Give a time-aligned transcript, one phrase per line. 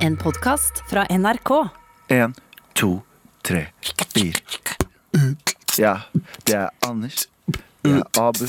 [0.00, 1.68] En podkast fra NRK.
[2.06, 2.34] En,
[2.72, 3.02] to,
[3.42, 3.66] tre,
[4.14, 4.36] fire.
[5.78, 6.00] Ja,
[6.44, 7.28] det er Anders.
[7.82, 8.46] Det er Abu.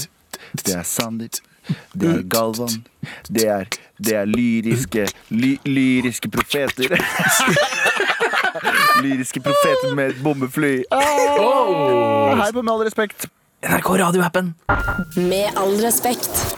[0.53, 1.41] Det er Sandeep.
[1.93, 2.85] Det er Galvan.
[3.27, 3.65] Det er,
[3.97, 6.95] det er lyriske ly, Lyriske profeter.
[9.03, 10.73] lyriske profeter med et bombefly.
[10.91, 13.29] Hei på Med all respekt.
[13.61, 14.55] NRK radioappen.
[15.15, 16.57] Med all respekt.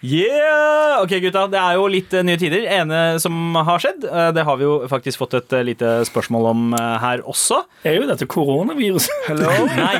[0.00, 1.02] Yeah!
[1.02, 1.46] Ok, gutta.
[1.50, 2.66] Det er jo litt eh, nye tider.
[2.70, 6.50] ene som har skjedd, eh, det har vi jo faktisk fått et eh, lite spørsmål
[6.52, 7.64] om her også.
[7.82, 9.26] er jo dette koronaviruset.
[9.26, 9.50] Hello?
[9.74, 9.96] Nei.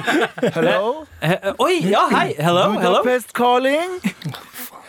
[0.55, 0.93] Hello?
[1.67, 2.29] Oi, ja, hei.
[2.39, 2.71] Hello.
[2.79, 3.03] hello.
[3.03, 3.99] Budapest calling.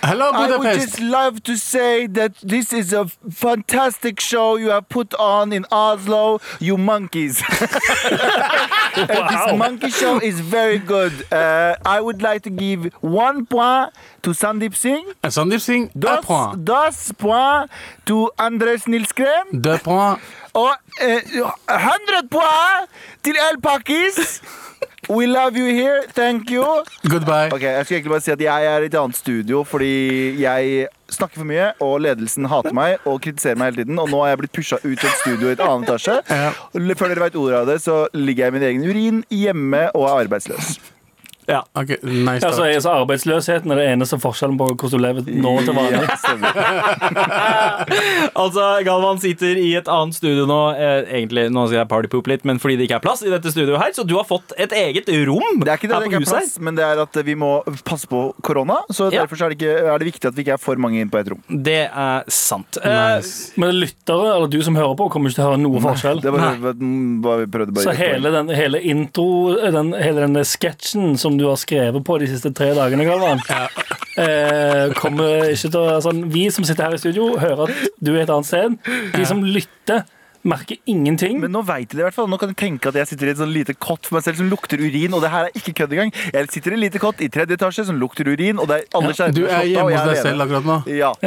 [0.01, 0.53] Hello, Budapest.
[0.53, 5.13] I would just love to say that this is a fantastic show you have put
[5.15, 7.41] on in Oslo, you monkeys.
[8.95, 11.13] And This monkey show is very good.
[11.31, 16.25] Uh, I would like to give one point to Sandeep Singh, Sandeep Singh, un dos,
[16.25, 16.65] point.
[16.65, 17.69] dos point
[18.05, 20.21] to Andres Nilsgren, Deux points.
[20.53, 21.21] og eh,
[21.67, 22.89] 100 point
[23.23, 24.41] til El Pakis.
[25.09, 26.03] We love you here.
[26.13, 26.63] Thank you.
[27.09, 27.49] Goodbye.
[27.51, 29.89] Ok, Jeg skal egentlig bare si at jeg er i et annet studio fordi
[30.41, 33.97] jeg snakker for mye, og ledelsen hater meg og kritiserer meg hele tiden.
[33.97, 36.19] Og nå har jeg blitt pusha ut til et studio i et annet etasje.
[36.93, 40.05] Før dere vet ordet av det, så ligger jeg i min egen urin hjemme og
[40.11, 40.77] er arbeidsløs.
[41.49, 41.63] Ja.
[41.73, 45.21] Okay, nice ja, så er så Arbeidsløsheten er det eneste forskjellen på hvordan du lever
[45.41, 46.03] nå til vanlig.
[46.05, 47.29] Ja.
[48.39, 50.57] Altså, Galvan sitter i et annet studio nå.
[50.77, 53.51] Eh, egentlig, Nå skal jeg partypoop litt, men fordi det ikke er plass i dette
[53.53, 56.09] studioet her, så du har fått et eget rom Det er ikke det her det
[56.09, 56.35] på ikke er huset.
[56.37, 57.51] plass, men det er at vi må
[57.87, 58.79] passe på korona.
[58.93, 59.23] Så Ja.
[59.23, 61.19] derfor er, det ikke, er det viktig at vi ikke er for mange inn på
[61.19, 61.41] et rom.
[61.49, 62.77] Det er sant.
[62.83, 63.21] Eh,
[63.59, 66.21] Men lyttere, eller du som hører på, kommer ikke til å høre noe forskjell.
[66.21, 71.17] Det var hva vi prøvde bare Så hele den hele intro, den, hele denne sketsjen
[71.17, 73.41] som du har skrevet på de siste tre dagene, Galvan,
[74.19, 78.13] eh, kommer ikke til å sånn, Vi som sitter her i studio, hører at du
[78.15, 78.77] er et annet sted.
[79.15, 80.03] De som lytter,
[80.43, 81.39] merker ingenting.
[81.41, 82.27] Men nå vet de det i hvert fall.
[82.31, 84.37] Nå kan de tenke at jeg sitter i et sånn lite kott for meg selv
[84.37, 85.13] som lukter urin.
[85.13, 86.11] Og det her er ikke kødd engang.
[86.33, 88.83] Jeg sitter i et lite kott i tredje etasje som lukter urin, og det er
[88.95, 90.81] alle skjermene Du er slått av, hjemme og jeg hos deg selv akkurat nå.
[90.95, 91.11] Ja.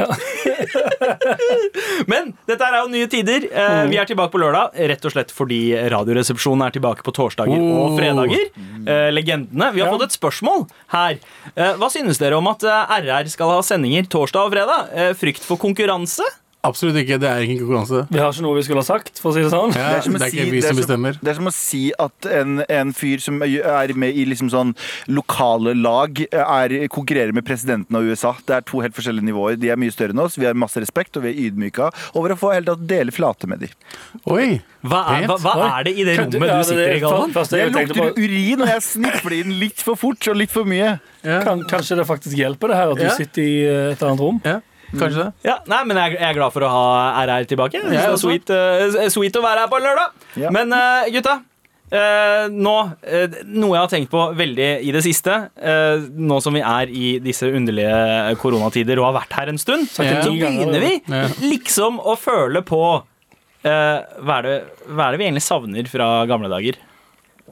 [2.12, 3.46] Men dette er jo nye tider.
[3.52, 5.60] Eh, Vi er tilbake på lørdag, rett og slett fordi
[5.92, 7.96] Radioresepsjonen er tilbake på torsdager og Oh.
[7.98, 8.44] fredager.
[8.86, 9.72] Eh, legendene.
[9.74, 9.92] Vi har Ja.
[9.96, 11.18] fått et spørsmål her.
[11.56, 14.88] Eh, hva synes dere om at RR skal ha sendinger torsdag og fredag?
[14.94, 16.22] Eh, frykt for konkurranse?
[16.64, 17.16] Absolutt ikke.
[17.18, 18.00] Det er ikke konkurranse.
[18.08, 19.72] Vi har ikke noe vi skulle ha sagt, for å si det sånn.
[19.74, 21.16] Ja, det, er det er si- ikke vi er som som- bestemmer.
[21.18, 24.70] Det er som å si at en, en fyr som er med i liksom sånn
[25.10, 28.34] lokale lag, er, konkurrerer med presidenten av USA.
[28.46, 29.58] Det er to helt forskjellige nivåer.
[29.58, 32.30] De er mye større enn oss, vi har masse respekt, og vi er ydmyka over
[32.36, 33.74] å få helt tatt dele flate med dem.
[34.30, 34.60] Oi!
[34.86, 37.30] Hva er, hva, hva er det i det rommet ja, du sitter det- i, Galvan?
[37.34, 41.00] jeg lukter på- urin, og jeg snifler inn litt for fort og litt for mye.
[41.22, 43.10] Ja, Kan, kanskje det faktisk hjelper det her at du Ja.
[43.14, 44.40] sitter i eh, et annet rom?
[44.44, 44.60] ja.
[44.98, 45.30] Kanskje det.
[45.48, 46.82] Ja, nei, men jeg, jeg er glad for å ha
[47.24, 47.80] RR tilbake.
[47.88, 50.12] Det er sweet, uh, sweet å være her på lørdag.
[50.40, 50.50] Ja.
[50.54, 51.38] Men uh, gutta,
[51.94, 52.74] uh, nå
[53.52, 57.14] Noe jeg har tenkt på veldig i det siste, eh, nå som vi er i
[57.24, 60.20] disse underlige koronatider og har vært her en stund, Ja.
[60.24, 60.94] så begynner vi
[61.52, 62.82] liksom å føle på
[63.64, 64.56] eh, hva, er det,
[64.88, 66.80] hva er det vi egentlig savner fra gamle dager?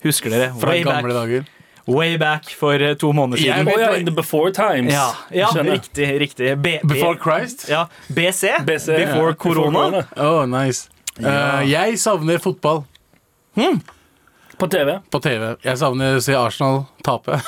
[0.04, 0.52] Husker dere?
[0.60, 1.48] Fra gamle dager.
[1.90, 3.68] Way back for eh, to måneder siden.
[3.68, 4.92] Å ja, in the before times.
[4.92, 6.08] Ja, ja riktig.
[6.20, 6.56] riktig.
[6.58, 7.68] B, Before Christ?
[7.68, 9.34] ja, BC, BC, Before ja.
[9.34, 10.04] Corona.
[10.16, 10.88] Oh, nice.
[11.20, 12.84] Uh, jeg savner fotball
[14.56, 15.00] På TV.
[15.10, 15.56] på TV.
[15.64, 17.40] Jeg savner å se Arsenal tape.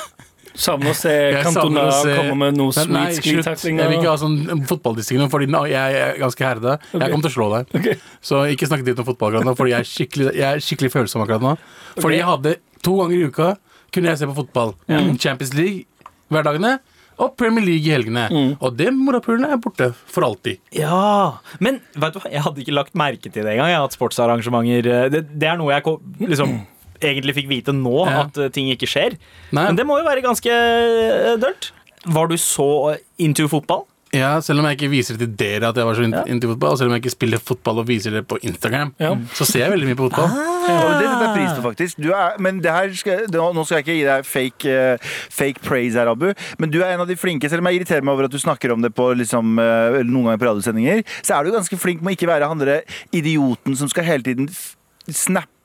[0.53, 1.12] Savner å se
[1.44, 3.84] Cantona se- komme med noe sweet screen-taklinger.
[3.84, 6.76] Jeg vil ikke ha sånn fotballdistrikt, fordi jeg er ganske herde.
[6.80, 7.00] Okay.
[7.00, 7.74] Jeg kommer til å slå deg.
[7.80, 8.00] Okay.
[8.24, 10.92] Så ikke snakk dritt om fotball akkurat nå, fordi jeg er skikkelig, jeg er skikkelig
[10.97, 11.54] følsom akkurat nå.
[11.97, 12.19] Fordi okay.
[12.19, 13.53] jeg hadde to ganger i uka
[13.92, 14.75] kunne jeg se på fotball.
[15.20, 15.84] Champions League
[16.32, 16.78] hverdagene
[17.22, 18.25] og Premier League i helgene.
[18.32, 18.53] Mm.
[18.64, 20.58] Og det morapulene er borte for alltid.
[20.75, 22.30] Ja, men vet du hva?
[22.32, 23.75] Jeg hadde ikke lagt merke til det engang.
[23.84, 25.84] At sportsarrangementer eh, Det, det er noe jeg
[26.32, 26.56] liksom
[27.03, 28.25] egentlig fikk vite nå, Ja.
[28.25, 29.19] at eh, ting ikke skjer.
[29.53, 31.72] Nei, Men det må jo være ganske eh, dølt.
[32.03, 33.84] Var du så into fotball?
[34.12, 36.22] Ja, selv om jeg ikke viser det til dere at jeg var så Ja.
[36.48, 39.15] fotball, og selv om jeg ikke spiller fotball og viser det på Instagram, Ja.
[39.33, 40.28] så ser jeg veldig mye på fotball.
[40.28, 41.97] Og det setter jeg pris på, faktisk.
[42.03, 44.98] Du er, men det her skal, nå skal jeg ikke gi deg fake, eh,
[45.31, 47.48] fake praise her, Abu, men du er en av de flinke.
[47.48, 50.25] Selv om jeg irriterer meg over at du snakker om det på liksom, eh, noen
[50.28, 52.83] ganger på radiosendinger, så er du ganske flink med å ikke være han derre
[53.13, 54.77] idioten som skal hele tiden f-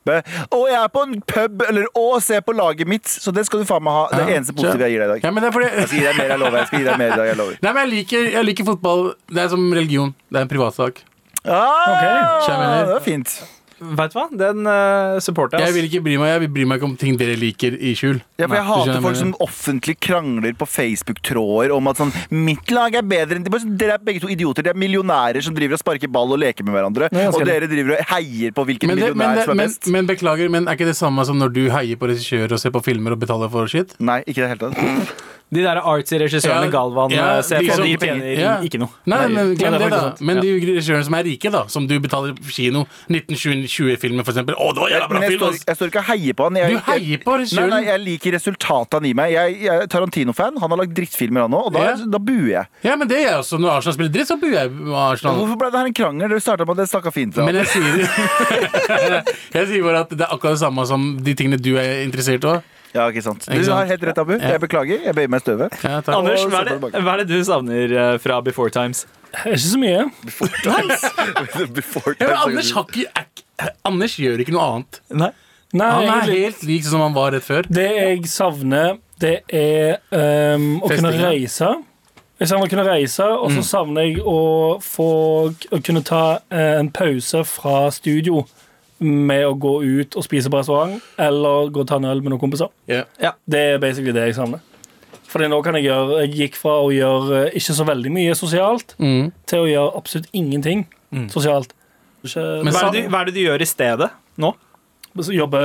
[0.08, 0.48] snappe.
[0.52, 3.08] Å, jeg er på en pub, eller å, se på laget mitt.
[3.08, 4.06] Så det skal du faen meg ha.
[4.12, 5.28] Det er Ja, eneste positive jeg gir deg i dag.
[5.28, 6.58] Ja, men det er fordi Jeg skal gi deg mer, jeg lover.
[6.58, 7.60] Jeg skal gi deg mer i dag, jeg lover.
[7.62, 9.06] Nei, men jeg liker, jeg liker fotball.
[9.32, 10.16] Det er som religion.
[10.32, 11.04] Det er en privatsak.
[11.48, 12.58] Ah, okay.
[12.88, 13.38] det er fint.
[13.78, 14.26] Vet du hva?
[14.34, 15.70] Den uh, supporter jeg.
[15.70, 17.94] Jeg vil ikke bry meg Jeg vil bry meg ikke om ting dere liker i
[17.98, 18.20] skjul.
[18.40, 22.74] Ja, for Jeg Nei, hater folk som offentlig krangler på Facebook-tråder om at sånn Mitt
[22.74, 24.66] lag er bedre enn de Dere er begge to idioter.
[24.66, 27.12] Dere er millionærer som driver og sparker ball og leker med hverandre.
[27.14, 29.74] Nei, Og dere driver og heier på hvilken men, det, men, det, som er men,
[29.74, 29.90] best.
[29.94, 32.74] men beklager, men er ikke det samme som når du heier på regissører og ser
[32.74, 33.94] på filmer og betaler for shit?
[34.02, 35.37] Nei, ikke i det hele tatt.
[35.50, 38.56] De der artsy regissørene Ja, Galvan ja, eh, ser på, de tjener Ja.
[38.68, 38.90] ikke noe.
[39.08, 40.00] Nei, Nei, men glem det da.
[40.20, 44.58] Men de regissørene som er rike, da, som du betaler på kino, 1920-filmer for eksempel.
[44.60, 45.40] Å, det var jævla bra jeg film!
[45.46, 45.64] står, ass.
[45.70, 46.60] jeg står ikke og heier på han.
[46.60, 47.70] Jeg, Du heier på regissøren.
[47.72, 49.32] nei, jeg liker resultatet han gir meg.
[49.38, 50.60] Jeg, jeg er Tarantino-fan.
[50.64, 51.96] Han har lagd drittfilmer, han òg, og da, Ja.
[52.18, 52.66] da buer jeg.
[52.84, 53.60] Ja, men det er jeg også.
[53.64, 55.40] Når Arsenal spiller dritt, så buer jeg Arsenal.
[55.40, 56.28] Hvorfor ble det her en krangel?
[56.36, 57.36] Dere starta med at det snakka fint.
[57.40, 57.46] Da.
[57.48, 58.04] Men jeg sier
[59.58, 62.44] Jeg sier bare at det er akkurat det samme som de tingene du er interessert
[62.44, 62.58] i.
[62.96, 63.48] Ja, ikke sant.
[63.48, 64.36] Du har helt rett, Abu.
[64.40, 65.02] Jeg beklager.
[65.06, 65.76] Jeg bøyer meg i støvet.
[65.84, 66.00] Ja.
[66.16, 69.06] Anders, hva er, det, hva er det du savner eh, fra Before Times?
[69.44, 70.06] Ikke så mye.
[70.24, 75.02] Before Ja, men time, Anders, har ikke, er, Anders gjør ikke noe annet.
[75.12, 75.34] Nei.
[75.76, 77.68] Nei, Han er helt lik som han var rett før.
[77.68, 80.00] Det jeg savner, det er
[80.56, 81.74] um, å kunne reise.
[82.38, 85.10] Jeg savner å kunne reise, og så savner jeg å få
[85.50, 88.44] å kunne ta eh, en pause fra studio
[89.00, 92.32] med å gå ut og spise på restaurant, eller gå og ta en øl med
[92.34, 92.72] noen kompiser.
[92.90, 93.04] Ja.
[93.46, 94.60] Det er basically det jeg savner.
[95.28, 98.36] Fordi nå kan jeg gjøre Jeg gikk fra å gjøre eh, ikke så veldig mye
[98.40, 99.32] sosialt Mm.
[99.46, 100.86] til å gjøre absolutt ingenting
[101.30, 101.74] sosialt.
[102.24, 104.54] Ikke, Men Hva er, det du, hva er det du gjør i stedet nå?
[105.18, 105.60] jobbe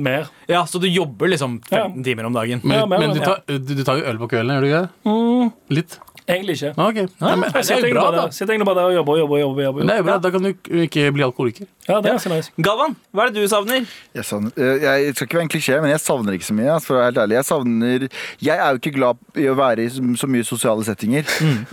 [0.00, 0.28] mer.
[0.50, 2.60] Ja, Så du jobber liksom 15 timer om dagen?
[2.64, 4.70] Men, Ja, men- men du, tar, du, du tar jo øl på kvelden, gjør du
[4.70, 4.90] ikke det?
[5.06, 5.98] Mm, Litt?
[6.30, 6.74] egentlig ikke.
[6.78, 7.06] Ah, okay.
[7.20, 9.38] Nei, men, Jeg det er sitter egentlig bra, bare der- og jobber og jobber.
[9.40, 10.52] jobber, jobber, det er jo bra, Da kan du
[10.84, 11.66] ikke bli alkoholiker.
[11.88, 12.36] Ja, det er ja.
[12.36, 12.50] nice.
[12.62, 13.86] Galvan, hva er det du savner?
[14.14, 16.70] Jeg, savner, eh, jeg skal ikke være en klisjé, men jeg savner ikke så mye.
[16.70, 17.36] altså, For å være helt ærlig.
[17.40, 18.08] Jeg savner
[18.40, 21.24] Jeg er jo ikke glad i å være i så, mye sosiale settinger.
[21.40, 21.66] Mm.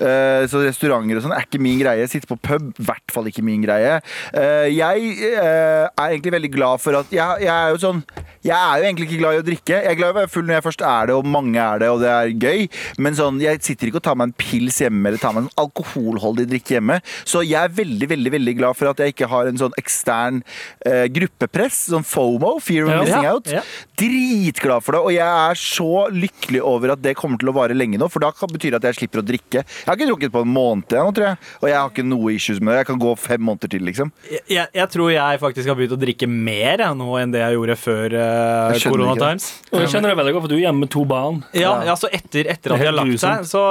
[0.49, 2.07] så restauranter og sånn er ikke min greie.
[2.09, 4.01] Sitte på pub, i hvert fall ikke min greie.
[4.33, 8.03] Eh, jeg eh, er egentlig veldig glad for at jeg, jeg er jo sånn
[8.47, 9.77] Jeg er jo egentlig ikke glad i å drikke.
[9.83, 11.79] Jeg er glad i å være full når jeg først er det, og mange er
[11.83, 12.67] det, og det er gøy.
[13.03, 15.53] Men sånn, jeg sitter ikke og tar meg en pils hjemme eller tar meg en
[15.63, 16.99] alkoholholdig drikke hjemme.
[17.27, 20.41] Så jeg er veldig, veldig veldig glad for at jeg ikke har en sånn ekstern
[20.85, 21.83] eh, gruppepress.
[21.91, 22.99] Sånn FOMO, fear of Ja.
[23.03, 23.47] missing Ja, out.
[23.51, 23.61] ja.
[23.97, 27.75] Dritglad for det, og jeg er så lykkelig over at det kommer til å vare
[27.77, 29.63] lenge nå, for da kan betyr det at jeg slipper å drikke.
[29.63, 32.33] Jeg har ikke drukket på en måned nå, tror jeg, og jeg har ikke noe
[32.35, 32.79] issues med det.
[32.83, 34.11] Jeg kan gå fem måneder til, liksom.
[34.31, 37.41] Jeg, jeg, jeg tror jeg faktisk har begynt å drikke mer jeg, nå enn det
[37.43, 38.56] jeg gjorde før skjønner
[38.89, 39.15] Corona.
[39.21, 39.45] Times.
[39.71, 41.39] Og jeg kjenner det veldig godt, for du er hjemme med to barn.
[41.57, 43.63] Ja, ja, så etter, etter at de har lagt seg, så,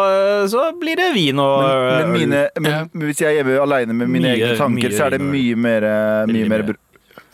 [0.52, 4.08] så blir det vin og Men, men, mine, men hvis jeg er hjemme alene med
[4.08, 6.68] mine Mye- egne tanker, mye så er det mye mer, eh, mye mer mye.
[6.72, 6.82] br-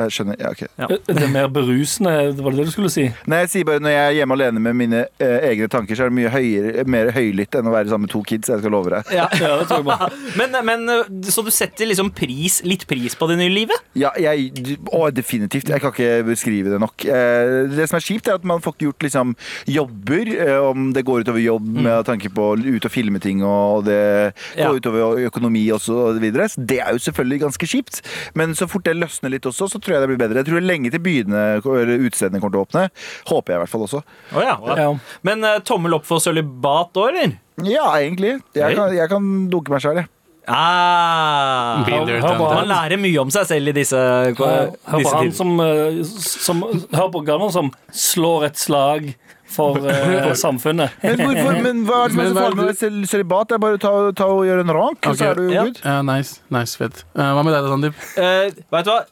[0.03, 0.37] Jeg skjønner.
[0.41, 0.63] Ja, ok.
[0.79, 0.87] Ja.
[1.07, 2.13] Det er mer berusende,
[2.43, 3.05] var det det du skulle si?
[3.31, 6.07] Nei, jeg sier bare Når jeg er hjemme alene med mine eh, egne tanker, så
[6.07, 8.49] er det mye høyere, mer høylytt enn å være sammen med to kids.
[8.53, 9.13] Jeg skal love deg.
[9.15, 9.29] ja.
[9.43, 13.39] Ja, det tror jeg men, men Så du setter liksom pris, litt pris på det
[13.41, 13.79] nye livet?
[13.99, 14.53] Ja, jeg,
[14.93, 15.69] å, definitivt.
[15.73, 17.05] Jeg kan ikke beskrive det nok.
[17.07, 19.35] Eh, Det som er kjipt, er at man får ikke gjort liksom,
[19.69, 20.33] jobber.
[20.37, 24.35] eh, Om det går utover jobb med tanke på ut og filme ting, og det
[24.57, 24.69] Ja.
[24.69, 26.49] går utover økonomi også, og så videre.
[26.57, 28.01] Det er jo selvfølgelig ganske kjipt.
[28.35, 30.43] Men så fort det løsner litt også, så tror jeg det blir bedre.
[30.43, 32.87] Jeg tror det er lenge til byene eller utestedene kommer til å åpne.
[33.31, 34.03] Håper jeg i hvert fall også.
[34.33, 34.89] Oh, ja, Ja.
[35.27, 37.39] Men uh, tommel opp for sølibat òg, eller?
[37.63, 38.39] Ja, egentlig.
[38.57, 40.11] Jeg kan, jeg kan dunke meg sjøl, jeg.
[40.51, 41.85] Ah.
[41.87, 43.99] Man lærer mye om seg selv i disse,
[44.35, 49.13] Hør hør på han som, eh, som Hør på Galvan som slår et slag
[49.53, 49.93] for, uh,
[50.25, 50.91] for samfunnet.
[51.05, 53.51] Men, hvorfor, men hva er det som er farlig med sølibat?
[53.51, 55.19] Det er bare å ta, ta og gjøre en rank, okay.
[55.21, 55.65] så er du Ja.
[55.69, 55.81] good.
[55.85, 57.05] Ja, nice, nice, fett.
[57.13, 58.07] Eh, hva med deg da, Sandeep?
[58.17, 59.03] Eh, vet du hva?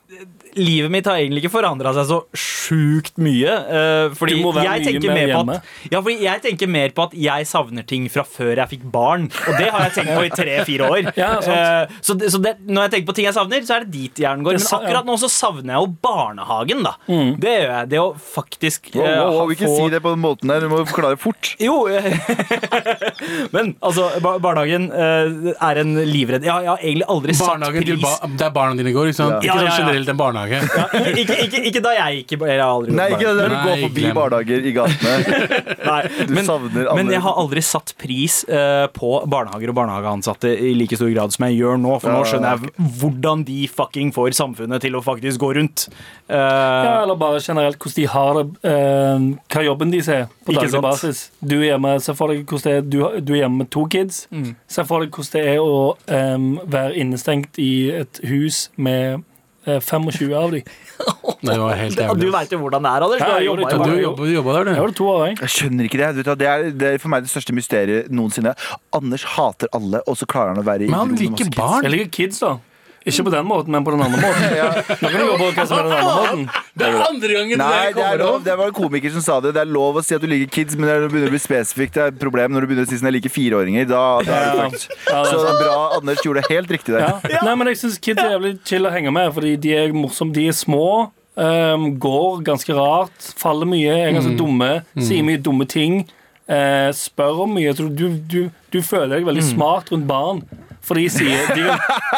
[0.56, 3.52] Livet mitt har egentlig ikke forandra seg så sjukt mye.
[3.70, 5.56] Uh, fordi Du må være jeg mye mer mer på hjemme.
[5.60, 8.84] at, ja, fordi jeg tenker mer på at jeg savner ting fra før jeg fikk
[8.92, 9.28] barn.
[9.48, 11.10] Og det har jeg tenkt på i tre-fire år.
[11.20, 11.56] Ja, sant.
[11.56, 13.92] Eh, så det, så det, når jeg tenker på ting jeg savner, så er det
[13.94, 14.58] dit hjernen går.
[14.60, 16.94] Men akkurat nå så savner jeg jo barnehagen, da.
[17.10, 17.32] Mm.
[17.42, 17.90] Det gjør jeg.
[17.94, 20.22] Det å faktisk Wow, eh, wow, wow, ha- vi ikke få- si det på den
[20.24, 21.54] måten der, du må forklare fort.
[21.60, 21.76] Jo,
[23.54, 27.66] men altså, bar barnehagen uh, er en livredd Jeg har, jeg har egentlig aldri satt
[27.70, 29.10] pris ba der barna dine går.
[29.10, 29.36] Ikke, sant?
[29.36, 29.40] Ja.
[29.40, 30.39] ikke Ja, sånn generelt en barnehage.
[30.48, 33.54] Ikke, ikke, ikke, ikke da jeg gikk i Jeg har aldri Nei, ikke da du
[33.54, 34.14] går forbi glem.
[34.18, 35.14] barnehager i gatene.
[35.90, 39.78] Nei, Du men, savner alle men jeg har aldri satt pris uh, på barnehager og
[39.80, 41.96] barnehageansatte i like stor grad som jeg gjør nå.
[42.02, 45.86] For nå skjønner jeg hvordan de fucking får samfunnet til å faktisk gå rundt.
[46.30, 50.54] Uh, Ja, eller bare generelt hvordan de har det, uh, hva jobben deres er på
[50.56, 50.86] daglig sant.
[50.86, 51.24] basis.
[51.42, 53.84] Du er hjemme, Se for deg hvordan det er, du, du er hjemme med to
[53.92, 54.22] kids.
[54.32, 54.54] Mm.
[54.70, 55.74] Se for deg hvordan det er å
[56.36, 59.22] um, være innestengt i et hus med
[59.66, 60.62] 25 av dem.
[61.40, 62.30] Det var helt du jævlig.
[62.34, 63.20] veit jo hvordan det er, Anders.
[63.20, 63.46] Du jeg
[63.96, 64.80] du jobba, jobba der, Jeg du.
[64.80, 65.36] var det to år, jeg.
[65.40, 66.08] Jeg skjønner ikke det.
[66.26, 68.52] Du, det, er, det er for meg det største mysteriet noensinne.
[68.92, 71.56] Anders hater alle, og så klarer han å være Men han i rommet med liker
[71.56, 71.86] barn.
[71.88, 72.52] Jeg liker kids, da.
[73.08, 74.42] Ikke på den måten, men på den andre måten.
[75.00, 76.42] Nå kan du jobbe på hva som er den andre måten.
[76.76, 78.34] Det er andre gangen Nei, det er kommer lov.
[78.34, 78.44] opp.
[78.44, 79.54] Det var en komiker som sa det.
[79.56, 81.34] Det er lov å si at du liker kids, men det når du begynner å
[81.36, 81.94] bli spesifikt.
[81.96, 83.88] Det er et problem når du begynner å si sånn jeg liker fireåringer.
[83.88, 84.68] Da, da er det Ja.
[84.68, 84.84] fucked.
[85.08, 85.78] Ja, det er Så bra.
[85.96, 87.06] Anders gjorde det helt riktig der.
[87.08, 87.40] Ja.
[87.48, 90.32] Nei, men jeg syns kids er jævlig chill å henge med, fordi de er morsomme.
[90.36, 91.10] De er små.
[91.40, 96.02] Um, går ganske rart, faller mye, er ganske dumme, sier mye dumme ting.
[96.50, 97.72] Uh, spør om mye.
[97.78, 100.42] Du, du, du føler deg veldig smart rundt barn.
[100.90, 101.68] For de sier de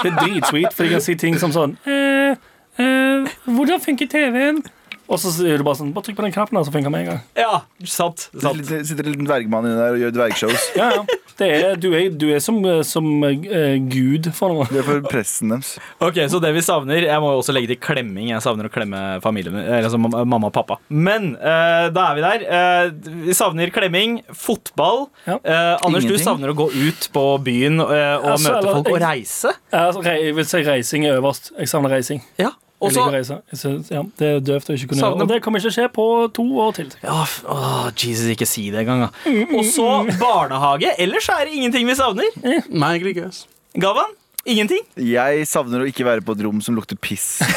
[0.02, 2.32] Det er dritsweet, for de kan si ting som sånn eh,
[2.80, 4.62] eh, 'Hvordan funker TV-en?'
[5.12, 6.94] Og så sier du bare sånn 'Bare trykk på den knappen, her, så funker det
[6.94, 7.20] med en gang'.
[7.36, 8.30] Ja, sant.
[8.32, 8.62] Det sant.
[8.64, 10.70] sitter- sitter en liten dvergmann inni der og gjør dvergshows.
[10.80, 11.04] Ja, ja.
[11.38, 13.30] Det er, du, er, du er som, som uh,
[13.88, 14.66] gud for noe.
[14.68, 15.78] Det er for pressen deres.
[15.98, 18.28] Ok, Så det vi savner Jeg må jo også legge til klemming.
[18.30, 19.64] Jeg savner å klemme familien min.
[19.64, 20.76] Eller altså mamma og pappa.
[20.92, 22.44] Men uh, da er vi der.
[22.46, 25.08] Uh, vi savner klemming, fotball.
[25.26, 25.38] Ja.
[25.42, 28.88] Eh, Anders, du savner å gå ut på byen eh, og Altså, møte eller- folk
[28.92, 29.54] og reise.
[29.72, 31.50] Ja, altså, jeg vil si reising er øverst.
[31.58, 32.22] Jeg savner reising.
[32.38, 32.50] Ja,
[32.82, 33.36] Jeg liker å reise.
[33.52, 35.22] Jeg synes, ja, det er døvt å ikke kunne gjøre.
[35.22, 36.06] Og det kommer ikke til å skje på
[36.38, 36.88] to år til.
[37.02, 37.18] ja,
[37.54, 39.10] åh, Jesus, ikke si det engang, da.
[39.56, 39.86] Og så
[40.20, 40.90] barnehage.
[41.02, 42.28] Ellers er det ingenting vi savner.
[42.42, 43.30] Nei, egentlig ikke.
[43.86, 44.10] Gavan?
[44.42, 44.82] Ingenting?
[44.98, 47.38] Jeg savner å ikke være på et rom som lukter piss.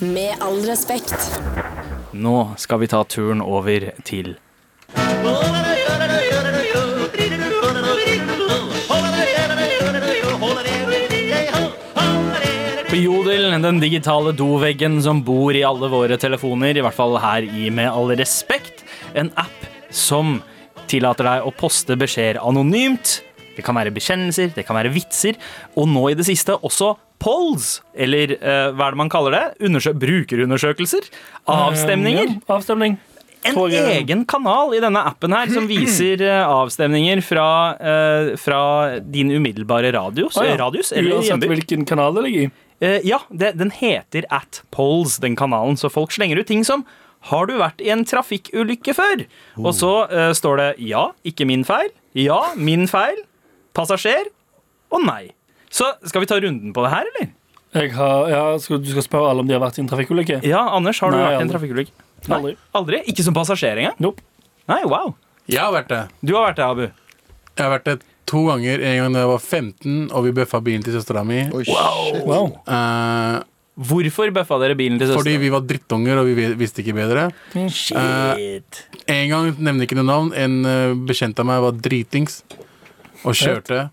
[0.00, 1.18] Med all respekt.
[2.14, 4.36] Nå skal vi ta turen over til
[12.94, 17.42] På Jodel, den digitale doveggen som bor i alle våre telefoner, i hvert fall her
[17.42, 18.84] i Med all respekt,
[19.18, 20.36] en app som
[20.86, 23.16] tillater deg å poste beskjeder anonymt.
[23.56, 25.34] Det kan være bekjennelser, det kan være vitser,
[25.74, 29.42] og nå i det siste også polls, eller eh, hva er det man kaller det?
[29.66, 31.10] Undersø brukerundersøkelser?
[31.50, 32.36] Avstemninger?
[32.36, 33.00] Ja, avstemning.
[33.44, 38.62] En jeg- egen kanal i denne appen her som viser eh, avstemninger fra, eh, fra
[39.02, 40.54] din umiddelbare radios, ah, ja.
[40.62, 41.56] radius eller Uansett hjemby.
[41.56, 42.52] hvilken kanal det ligger i.
[42.84, 46.84] Eh, ja, det, den heter At Polls, den kanalen, så folk slenger ut ting som
[47.30, 49.22] har du vært i en trafikkulykke før?
[49.62, 51.88] Og så uh, står det ja, ikke min feil.
[52.18, 53.22] Ja, min feil.
[53.76, 54.28] Passasjer.
[54.92, 55.32] Og nei.
[55.72, 57.30] Så skal vi ta runden på det her, eller?
[57.74, 60.42] Jeg har, ja, skal, du skal spørre alle om de har vært i en trafikkulykke?
[60.46, 61.96] Ja, Anders, har du vært i en trafikkulykke?
[62.28, 62.36] Nei.
[62.36, 62.52] Aldri.
[62.78, 63.00] Aldri?
[63.10, 63.96] Ikke som passasjer engang?
[64.04, 64.22] Nope.
[64.70, 65.16] Nei, wow.
[65.50, 66.02] Jeg har vært det.
[66.20, 66.84] Du har vært det, Abu.
[66.84, 67.96] Jeg har vært det
[68.26, 68.80] to ganger.
[68.82, 71.42] En gang da jeg var 15 og vi bøffa bilen til søstera mi.
[71.52, 72.22] Oi, shit.
[72.26, 72.52] Wow.
[72.66, 73.42] Eh,
[73.74, 77.24] Hvorfor bøffa dere bilen til fordi vi var drittunger og vi vi- visste ikke bedre.
[77.68, 78.84] Shit.
[79.10, 82.42] En gang, nevner ikke noe navn, en eh, bekjent av meg var dritings
[83.24, 83.90] og kjørte.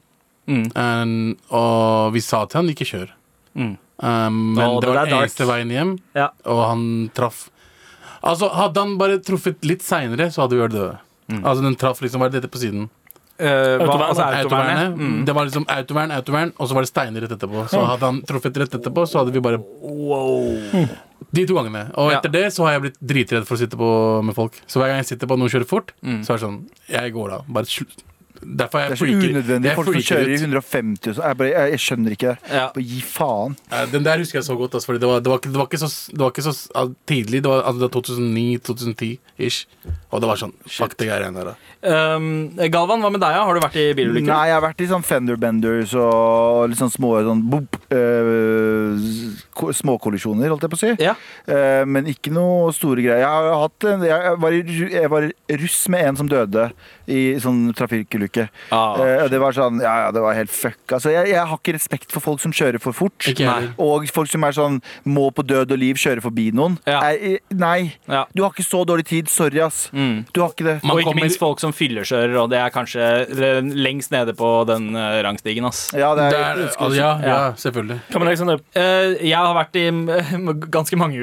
[0.47, 0.67] Mm.
[0.75, 3.09] En- og vi sa til han ikke kjør.
[3.57, 3.77] Mm.
[4.01, 5.23] Um, men Å, det det var er dark.
[5.29, 6.29] eneste veien hjem, Ja.
[6.45, 7.49] og han traff
[8.23, 10.97] Altså, Hadde han bare truffet litt seinere, så hadde vi vært døde.
[11.29, 11.43] Mm.
[11.43, 12.89] Altså, den traff liksom er dette på siden?
[13.41, 14.43] Eh, Autovern, altså, autovernet.
[14.45, 14.97] Autovernet.
[15.01, 15.25] Mm.
[15.25, 17.63] Det var liksom autovern, autovern, og så var det steiner rett etterpå.
[17.71, 20.87] Så hadde han truffet rett etterpå, så hadde vi bare Wow.
[21.33, 21.85] De to gangene.
[21.95, 22.19] Og Ja.
[22.19, 24.53] etter det så har jeg blitt dritredd for å sitte på med folk.
[24.67, 26.21] Så hver gang jeg sitter på og noen kjører fort, Mm.
[26.25, 27.41] så er det sånn Jeg går da.
[27.47, 28.03] Bare slutt.
[28.41, 29.75] Derfor er Det er så freaker- unødvendig.
[29.75, 31.27] Folk som kjører i 150 og sånn.
[31.27, 32.37] Jeg, bare- jeg, jeg skjønner ikke det.
[32.51, 32.65] Ja.
[32.73, 33.55] Bare gi faen.
[33.71, 34.73] Ja, Den der husker jeg så godt.
[34.73, 36.53] Altså, fordi det, var, det, var, ikke- det var ikke så, det var ikke så
[36.75, 37.41] ah, tidlig.
[37.43, 39.65] Det var, altså, det var 2009-2010 ish.
[40.11, 41.53] Og det var sånn Fuck det greiene der.
[41.53, 41.55] da.
[42.15, 43.31] Um, Galvan, hva med deg?
[43.33, 43.43] ja?
[43.45, 44.27] Har du vært i bilulykker?
[44.29, 47.77] Nei, jeg har vært i sånn fender benders og litt sånn små sånn boop,
[49.57, 50.91] ko- småkollisjoner, holdt jeg på å si.
[51.03, 51.15] Ja.
[51.47, 53.23] Eh, men ikke noe store greier.
[53.23, 55.27] Jeg, har hatt en, jeg, var i, ru- jeg var
[55.63, 56.71] russ med en som døde
[57.11, 58.30] i sånn trafikkulykke.
[58.71, 60.77] Ah, Eh, det var sånn, ja, ja, det var helt fuck.
[60.91, 63.17] Altså, jeg, jeg har ikke respekt for folk som kjører for fort.
[63.27, 63.73] Ikke.
[63.81, 66.77] Og folk som er sånn må på død og liv kjøre forbi noen.
[66.87, 67.01] Ja.
[67.11, 68.25] Eh, nei, Ja.
[68.35, 69.29] du har ikke så dårlig tid.
[69.29, 69.89] Sorry, ass.
[69.93, 70.25] Mm.
[70.33, 70.83] Du har ikke det.
[70.83, 73.01] Man og ikke kommer- minst folk som fyllekjører, og det er kanskje
[73.75, 75.65] lengst nede på den eh, rangstigen.
[75.65, 75.91] ass.
[75.93, 78.37] Ja, det Det er, er, altså, ja, ja, selvfølgelig.
[78.37, 78.59] Sander?
[78.75, 79.89] Eh, jeg har vært i
[80.71, 81.17] ganske mange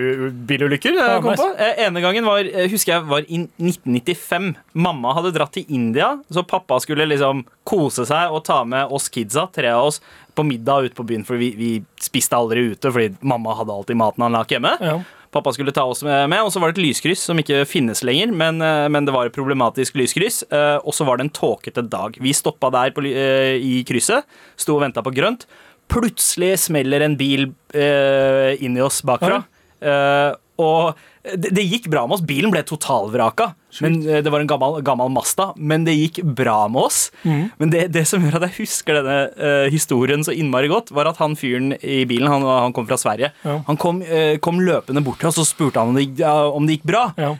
[0.48, 0.94] bilulykker.
[0.98, 1.48] Ja, kom på.
[1.78, 4.54] Ene gangen var, husker jeg var i 1995.
[4.74, 9.08] Mamma hadde dratt til India, så pappa skulle liksom kose seg og ta med oss
[9.08, 10.00] kidsa, tre av oss,
[10.34, 13.96] på middag ute på byen, for vi, vi spiste aldri ute fordi mamma hadde alltid
[13.98, 14.74] maten han lagde hjemme.
[14.80, 14.96] Ja.
[15.30, 18.00] Pappa skulle ta oss med, med, og så var det et lyskryss som ikke finnes
[18.06, 20.42] lenger, men, eh, men det var et problematisk lyskryss.
[20.50, 22.16] eh, Og så var det en tåkete dag.
[22.16, 24.24] Vi stoppa der på, eh, i krysset,
[24.56, 25.44] sto og venta på grønt.
[25.88, 29.42] Plutselig smeller en bil eh, inn i oss bakfra.
[29.80, 30.96] Eh, og
[31.36, 32.24] det, det gikk bra med oss.
[32.26, 33.52] Bilen ble totalvraka.
[33.84, 37.10] Men eh, Det var en gammel, gammel Masta, men det gikk bra med oss.
[37.24, 41.10] Men det, det som gjør at jeg husker denne uh, historien så innmari godt, var
[41.10, 43.58] at han fyren i bilen, han, han kom fra Sverige, Ja.
[43.66, 46.78] han kom, uh, kom løpende bort til oss og spurte han om det, om det
[46.78, 47.04] gikk bra.
[47.20, 47.34] Ja.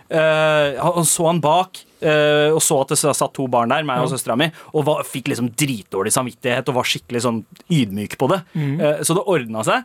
[0.84, 1.84] Han så han bak.
[1.98, 4.12] og så at det satt to barn der, meg og Ja.
[4.16, 7.40] søstera mi, og var, fikk liksom dritdårlig samvittighet og var skikkelig sånn
[7.74, 8.38] ydmyk på det.
[8.54, 9.82] Eh, så det ordna seg.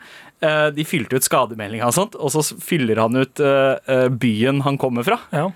[0.75, 5.03] De fylte ut skademeldinga og sånt, og så fyller han ut uh, byen han kommer
[5.07, 5.49] fra Ja.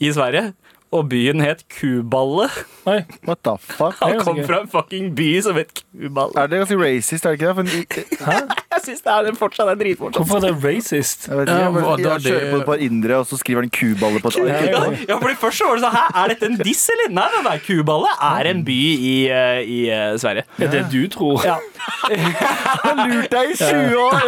[0.00, 0.52] i Sverige
[0.96, 2.48] og byen het Kuballe.
[2.86, 3.96] Oi, what the fuck?
[4.00, 6.36] Han kom fra en fucking by som het Kuballe.
[6.40, 7.56] Er det ganske racist, er det ikke det?
[7.56, 8.38] For, hæ?
[8.76, 10.20] jeg syns det er det fortsatt er dritfortsatt.
[10.22, 11.28] Hvorfor er det racist?
[11.28, 11.60] Jeg vet ikke,
[12.04, 14.68] jeg, kjører på et par indre, og så skriver han Kuballe på et ark.
[14.70, 17.14] Ja, ja, fordi først så var det sånn, hæ, er dette en diss, eller?
[17.20, 20.46] Nei, nei, nei, Kuballe er en by i, eh, i uh, Sverige.
[20.60, 20.70] Ja.
[20.72, 21.42] Det du tror.
[21.46, 21.58] Ja.
[22.86, 24.26] Han lurte deg i 20 år!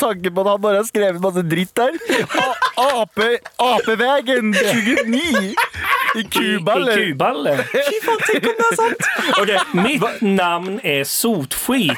[0.00, 1.96] Tanken på at han bare har skrevet masse dritt der.
[3.72, 4.52] Apevegen!
[4.56, 5.54] 20 Gud, ni!
[6.14, 7.54] I Kuballen I, i kuballe.
[7.72, 9.06] Fy faen, tenk om det er sant!
[9.40, 11.96] Ok, Mitt navn er Sotskit.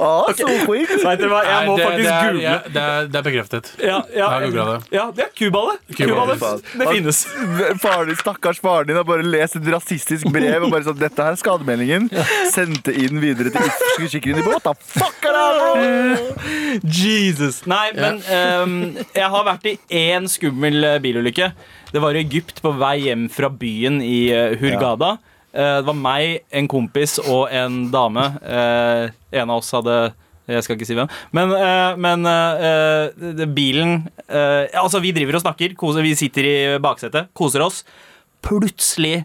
[0.00, 0.90] Ah, så skit.
[1.04, 2.42] Vet dere hva, jeg må Nei, det, faktisk det, er, google.
[2.44, 3.70] ja, det, er, det er bekreftet.
[3.78, 4.76] Ja, ja, Jeg har det.
[4.94, 5.76] Ja, det er Kuballe.
[5.96, 6.36] Kuballe.
[6.38, 6.78] Kuballe.
[6.80, 7.22] Det finnes.
[7.82, 11.26] Faren din, stakkars faren din har bare lest et rasistisk brev og bare sånn Dette
[11.26, 12.08] her er skademeldingen.
[12.52, 13.70] Sendte inn videre til
[14.06, 14.68] Iskskikkeren i båt.
[14.94, 16.80] fuck er det?
[16.84, 17.62] Jesus.
[17.70, 18.76] Nei, men um,
[19.16, 21.52] jeg har vært i én skummel eh, bilulykke.
[21.90, 24.60] Det var i Egypt på vei hjem fra byen i Hurgada.
[24.60, 25.10] Hurghada.
[25.18, 28.26] Eh, det var meg, en kompis og en dame.
[28.44, 30.12] Eh, en av oss hadde
[30.50, 31.10] jeg skal ikke si hvem.
[31.36, 35.76] Men, eh, men eh, bilen eh, Altså, vi driver og snakker.
[35.78, 37.82] Koser, vi sitter i baksetet, koser oss.
[38.44, 39.24] Plutselig,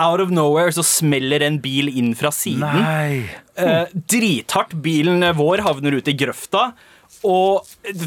[0.00, 2.62] out of nowhere, så smeller en bil inn fra siden.
[2.62, 3.24] Nei.
[3.60, 4.76] Eh, drithardt.
[4.84, 6.70] Bilen vår havner ute i grøfta.
[7.26, 7.66] Og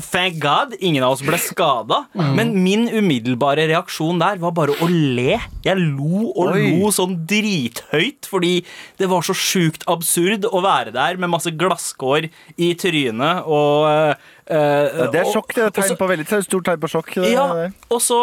[0.10, 2.04] thank God, ingen av oss ble skada.
[2.14, 5.38] Men min umiddelbare reaksjon der var bare å le.
[5.66, 6.64] Jeg lo og Oi.
[6.74, 8.56] lo sånn drithøyt, fordi
[9.02, 15.08] det var så sjukt absurd å være der med masse glasskår i trynet og Uh,
[15.08, 15.54] det er sjokk.
[15.56, 17.14] Det er tegn på veldig stort tegn på sjokk.
[17.32, 17.46] ja,
[17.88, 18.18] og så,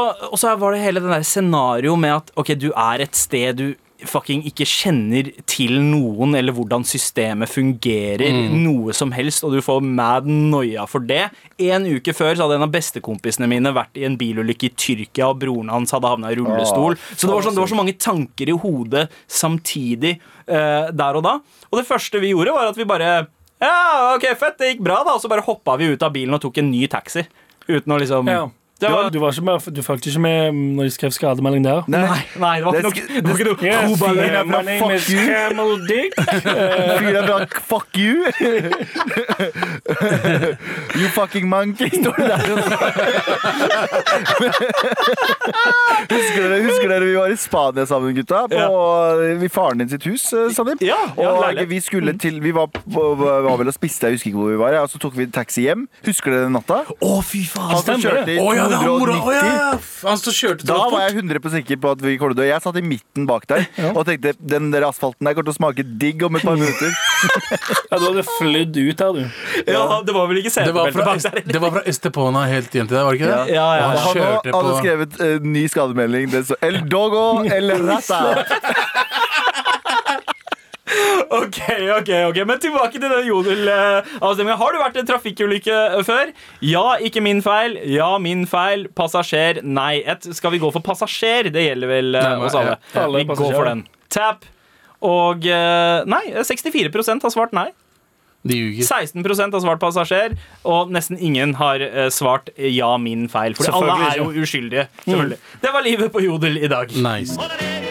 [0.60, 3.70] var det hele den der scenario med at ok, du er et sted du
[4.08, 9.82] fucking ikke kjenner til noen, eller hvordan systemet fungerer, noe som helst, og du får
[9.84, 11.26] mad noia for det.
[11.60, 15.30] En uke før så hadde en av bestekompisene mine vært i en bilulykke i Tyrkia,
[15.30, 16.96] og broren hans hadde havna i rullestol.
[17.14, 20.16] Så det var, sånn, det var så mange tanker i hodet samtidig
[20.50, 21.36] uh, der og da.
[21.70, 23.10] Og det første vi gjorde, var at vi bare
[23.60, 25.18] Ja, ok, fett, det gikk bra, da.
[25.18, 27.26] Og så bare hoppa vi ut av bilen og tok en ny taxi.
[27.68, 28.46] Uten å liksom Ja.
[28.80, 31.64] Det Du, var, du, var ikke med, du fulgte ikke med når de skrev skademelding
[31.66, 31.80] der?
[31.92, 32.00] Nei.
[32.40, 34.04] Nei, det var ikke noe, det var ikke noe Yes, er
[34.48, 35.20] fra fuck you.
[35.28, 36.12] Camel Dick.
[37.00, 37.38] Fyren er fra
[37.70, 38.16] Fuck you!
[41.00, 42.40] you fucking monkey, står det der.
[46.14, 48.40] husker, dere, husker dere vi var i Spania sammen, gutta?
[48.50, 48.58] På
[49.44, 50.80] i faren din sitt hus, eh, Sandeep?
[50.84, 54.40] Ja, ja, og vi skulle til Vi var, var vel og spiste, jeg husker ikke
[54.40, 54.72] hvor vi var.
[54.72, 55.86] ja, Og så tok vi taxi hjem.
[56.06, 56.74] Husker dere den natta?
[56.88, 57.76] Å, fy faen!
[57.76, 59.16] Han kjørte i ja, det er han mora!
[59.20, 59.68] Å ja, ja.
[60.06, 62.46] Han som kjørte Da var jeg 100 sikker på at vi kom til å dø.
[62.48, 65.58] Jeg satt i midten bak der og tenkte den der asfalten der kommer til å
[65.58, 66.94] smake digg om et par minutter.
[67.90, 69.64] Ja, du hadde flydd ut her, du.
[69.66, 71.52] Ja, det var vel ikke Det var, setebelte fra, bak der?
[71.52, 73.54] det var fra Estepona helt hjem til deg, var det ikke det?
[73.56, 73.80] Ja, ja.
[73.80, 76.30] Og Han han kjørte hadde på skrevet uh, ny skademelding.
[76.30, 77.24] Det så El Dogo
[77.58, 78.20] El Rata.
[81.30, 81.58] Ok,
[82.00, 84.56] ok, ok Men tilbake til den jodel-avstemninga.
[84.58, 86.32] Har du vært i en trafikkulykke eh, før?
[86.66, 87.76] Ja, ikke min feil.
[87.86, 88.88] Ja, min feil.
[88.98, 90.00] Passasjer, nei.
[90.10, 91.52] Et, skal vi gå for passasjer?
[91.54, 92.78] Det gjelder vel eh, Nei, oss alle.
[92.82, 93.84] ja, alle vi går for den.
[94.10, 94.48] Tap.
[95.06, 97.68] Og eh, nei, 64% har svart nei.
[98.42, 98.88] De ljuger.
[98.88, 103.54] 16% har svart passasjer, og nesten ingen har svart ja, min feil.
[103.54, 104.88] Fordi alle er jo uskyldige.
[105.04, 105.40] Selvfølgelig.
[105.62, 106.98] Det var livet på Jodel i dag.
[107.04, 107.89] Nice.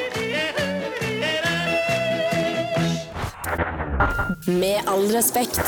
[4.48, 5.60] Med all respekt.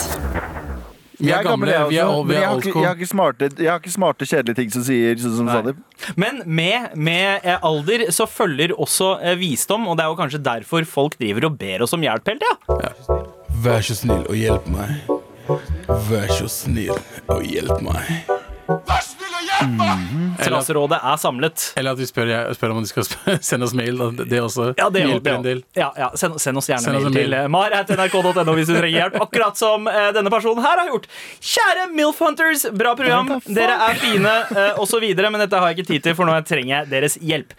[1.22, 2.82] Er vi er, gamle, vi er har old school.
[2.82, 5.58] jeg har ikke smarte, jeg har ikke smarte kjedelige ting som sier sånn som Nei.
[5.60, 6.16] Sandeep.
[6.18, 10.42] Men med, med eh, alder så følger også eh, visdom, og det er jo kanskje
[10.48, 13.20] derfor folk driver og ber oss om hjelp hele tida.
[13.62, 15.12] Vær så snill og hjelp meg.
[16.10, 16.98] Vær så snill
[17.30, 18.42] og hjelp meg.
[19.62, 21.74] Eller, at- Traserådet er samlet.
[21.78, 23.04] eller at vi spør, jeg, spør om de skal
[23.50, 23.98] sende oss mail.
[24.18, 25.64] Det- Det også Ja, det, hjelper en del.
[25.76, 28.74] ja, ja, send, send oss gjerne Send oss mail en til eh, mar.nrk.no hvis du
[28.78, 29.20] trenger hjelp.
[29.22, 31.08] Akkurat som uh, denne personen her har gjort.
[31.42, 33.36] Kjære Milf Hunters, bra program.
[33.48, 36.26] Dere er fine, uh, og så videre, men dette har jeg ikke tid til, for
[36.30, 37.54] nå trenger jeg deres hjelp.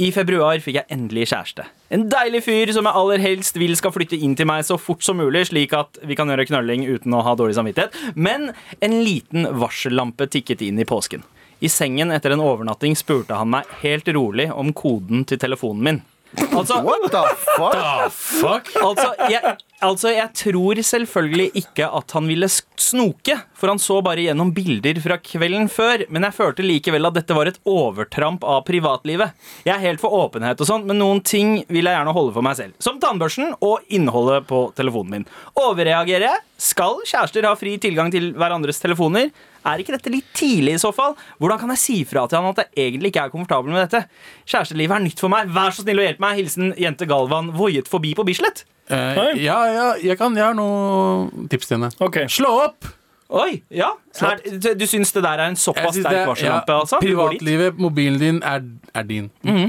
[0.00, 1.66] I februar fikk jeg endelig kjæreste.
[1.92, 5.04] En deilig fyr som jeg aller helst vil skal flytte inn til meg så fort
[5.04, 7.98] som mulig, slik at vi kan gjøre knølling uten å ha dårlig samvittighet.
[8.16, 11.26] Men en liten varsellampe tikket inn i påsken.
[11.60, 16.00] I sengen etter en overnatting spurte han meg helt rolig om koden til telefonen min.
[16.38, 17.74] Altså, What the fuck?
[17.74, 18.68] The fuck!
[18.78, 24.22] altså, jeg, altså, jeg tror selvfølgelig ikke at han ville snoke, for han så bare
[24.28, 28.62] gjennom bilder fra kvelden før, men jeg følte likevel at dette var et overtramp av
[28.68, 29.34] privatlivet.
[29.66, 32.46] Jeg er helt for åpenhet og sånn, men noen ting vil jeg gjerne holde for
[32.46, 32.78] meg selv.
[32.82, 35.28] Som tannbørsten og innholdet på telefonen min.
[35.58, 36.44] Overreagerer jeg?
[36.70, 39.30] Skal kjærester ha fri tilgang til hverandres telefoner?
[39.66, 41.16] Er ikke dette litt tidlig i så fall?
[41.40, 44.06] Hvordan kan jeg si fra til han at jeg egentlig ikke er komfortabel med dette?
[44.48, 45.50] Kjærestelivet er nytt for meg.
[45.52, 46.38] Vær så snill å hjelpe meg.
[46.40, 48.64] Hilsen jente Galvan voiet forbi på Bislett.
[48.90, 51.92] Eh, ja, ja, jeg, kan, jeg har noen tips til henne.
[52.02, 52.26] Okay.
[52.32, 52.88] Slå opp!
[53.30, 53.92] Oi, ja.
[54.18, 56.74] Her, du, du syns det der er en såpass sterk det- varsellampe?
[56.74, 56.98] ja, altså?
[56.98, 59.28] Privatlivet, mobilen din, er, er din.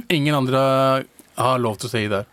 [0.09, 0.61] Ingen andre
[1.37, 2.23] har lov til å si det.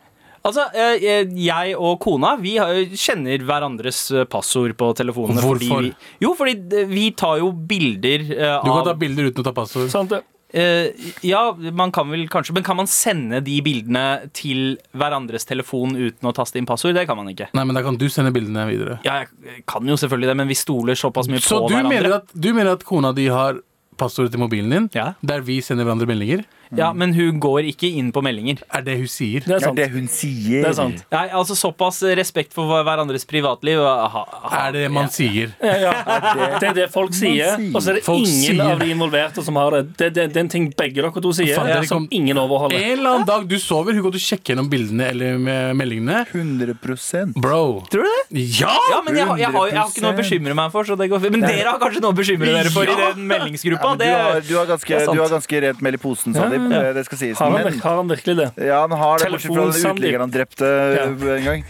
[0.48, 2.56] Altså, eh, Jeg og kona vi
[2.96, 5.42] kjenner hverandres eh, passord på telefonene.
[5.44, 5.61] Hvorfor?
[5.61, 9.44] Fordi vi, jo, fordi eh, vi tar jo bilder av Du kan ta bilder uten
[9.44, 9.90] å ta passord.
[9.92, 10.22] Sant det?
[10.48, 10.88] Uh,
[11.20, 16.24] Ja, man kan vel kanskje Men kan man sende de bildene til hverandres telefon uten
[16.24, 16.96] å taste inn passord?
[16.96, 17.50] Det kan man ikke.
[17.52, 18.96] Nei, men Da kan du sende bildene videre.
[19.04, 22.22] Ja, jeg kan jo selvfølgelig det, men vi stoler såpass mye Så på hverandre.
[22.24, 23.61] Så du mener at kona di har
[24.00, 25.12] passordet til mobilen din, Ja.
[25.20, 26.46] der vi sender hverandre meldinger?
[26.76, 28.59] Ja, Men hun går ikke inn på meldinger.
[28.74, 29.40] Er det hun sier?
[29.40, 29.76] Det er Det er sant.
[29.76, 30.62] det hun sier.
[30.62, 31.04] Det er sant.
[31.12, 33.78] Nei, altså Såpass respekt for hverandres privatliv.
[33.81, 34.66] aha, aha.
[34.68, 35.09] Er det det man ja.
[35.09, 35.54] sier?
[35.62, 35.92] Ja,
[36.61, 37.72] det er det folk sier, sier.
[37.74, 38.62] og så er det Folk ingen sier.
[38.64, 39.83] av de involverte som har det.
[39.96, 42.76] Det, det, det er en ting begge dere to sier, Fan, som kom- ingen overholder.
[42.78, 45.76] En eller annen dag du sover, hun går til å sjekke gjennom bildene eller med
[45.78, 46.24] meldingene.
[46.33, 47.85] 100% Bro.
[47.90, 48.44] Tror du det?
[48.61, 48.72] Ja!
[48.92, 50.22] Ja, men jeg, har- jeg, har, jeg har ikke noe å 100%.
[50.22, 50.85] bekymre meg for.
[50.88, 51.37] Så det går fint.
[51.37, 53.88] Men dere har kanskje noe å bekymre dere for i den meldingsgruppa?
[53.88, 55.16] Ja, du, har, du, har ganske, det er sant.
[55.18, 56.77] du har ganske rent mel i posen, Sandeep.
[56.79, 57.38] Ja, eh, Det skal sies.
[57.38, 58.49] Har han, Men har han virkelig det?
[58.68, 61.05] ja, han har det, bortsett fra den uteliggeren han drepte ja.
[61.37, 61.64] en gang.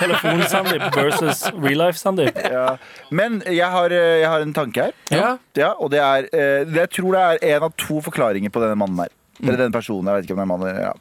[0.00, 2.38] Telefon-Sandeep versus real life-Sandeep.
[2.52, 2.76] Ja.
[3.10, 4.92] Men jeg har, eh, jeg har en tanke her.
[5.10, 5.32] Ja.
[5.58, 8.78] Ja, og det er eh, Jeg tror det er en av to forklaringer på denne
[8.78, 9.12] mannen her.
[9.42, 10.06] Eller denne personen.
[10.06, 10.92] Jeg vet ikke om det er mann eller ja.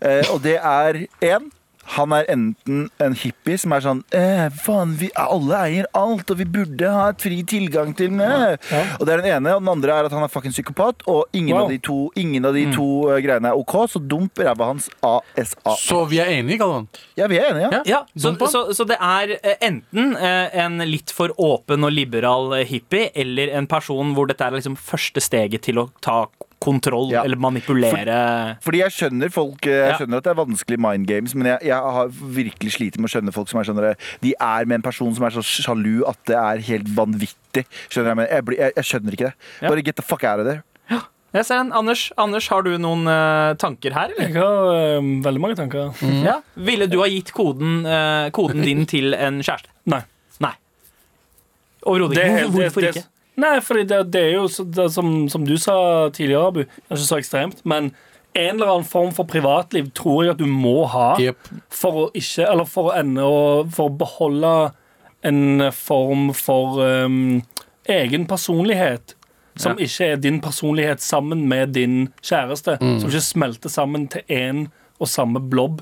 [0.00, 1.50] Eh, Og det er én.
[1.94, 6.40] Han er enten en hippie som er sånn eh, faen, vi alle eier alt, og
[6.40, 8.56] vi burde ha et fri tilgang til ja.
[8.98, 9.54] Og det er den ene.
[9.56, 11.64] Og den andre er at han er fucking psykopat, og ingen Wow.
[11.64, 14.88] av de to, ingen av de to uh, greiene er OK, så dump ræva hans
[15.04, 15.76] ASA.
[15.80, 16.88] Så vi er enige, Galvan?
[17.16, 17.82] Ja, vi er enige, ja.
[17.86, 22.52] ja, så, så, så det er eh, enten eh, en litt for åpen og liberal
[22.58, 26.24] eh, hippie, eller en person hvor dette er liksom første steget til å ta
[26.66, 27.22] kontroll Ja.
[27.24, 29.98] eller manipulere Fordi jeg skjønner folk eh, Jeg Ja.
[30.02, 33.14] skjønner at det er vanskelig mind games, men jeg, jeg har virkelig slitt med å
[33.14, 33.82] skjønne folk som er sånn
[34.22, 37.64] De er med en person som er så sjalu at det er helt vanvittig.
[37.88, 39.36] Skjønner Jeg men jeg, jeg, jeg skjønner ikke det.
[39.62, 39.68] Ja.
[39.70, 40.62] Bare get the fuck out of there.
[41.36, 41.72] Jeg ser den.
[41.76, 44.30] Anders, Anders, har du noen uh, tanker her, eller?
[44.30, 45.90] Jeg har uh, veldig mange tanker.
[46.24, 46.38] Ja.
[46.56, 49.68] Ville du ha gitt koden, uh, koden din til en kjæreste?
[49.92, 50.00] Nei.
[50.40, 50.54] Nei.
[51.86, 52.52] Overhodet er ikke.
[52.54, 53.08] Hvorfor det- det- ikke?
[53.36, 55.76] Nei, for det, det er jo det, som, som du sa
[56.08, 56.62] tidligere, Abu.
[56.64, 57.90] Det er ikke så ekstremt, men
[58.36, 61.48] en eller annen form for privatliv tror jeg at du må ha yep.
[61.72, 64.50] for å ikke Eller for å ende og For å beholde
[65.26, 67.40] en form for um,
[67.90, 69.16] egen personlighet.
[69.58, 72.76] Som ikke er din personlighet sammen med din kjæreste.
[72.78, 74.66] Som ikke smelter sammen til én
[75.00, 75.80] og samme blobb.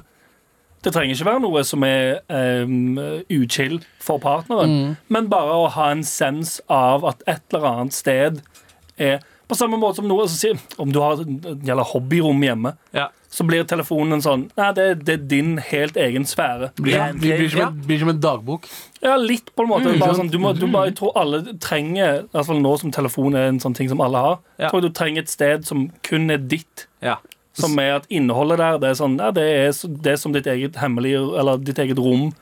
[0.84, 2.98] Det trenger ikke være noe som er um,
[3.32, 8.42] uchill for partneren, men bare å ha en sens av at et eller annet sted
[9.00, 12.70] er På samme måte som noe som sier Om du har et jævla hobbyrom hjemme,
[12.96, 13.08] Ja.
[13.28, 16.70] så blir telefonen sånn Nei, det, det er din helt egen sfære.
[16.78, 17.08] Blir, Ja.
[17.12, 17.66] blir, blir, som Ja.
[17.68, 18.68] en, blir som en dagbok.
[19.02, 19.98] Ja, litt på en måte.
[20.00, 20.20] Bare Mm.
[20.20, 23.34] sånn, du må, du bare, jeg tror alle trenger, i hvert fall nå som telefon
[23.36, 24.70] er en sånn ting som alle har, Ja.
[24.70, 26.86] tror jeg du trenger et sted som kun er ditt.
[27.02, 27.16] Ja.
[27.54, 30.46] Som er at innholdet der det er sånn, ja, det, er, det er som ditt
[30.50, 32.32] eget hemmelige Eller ditt eget rom.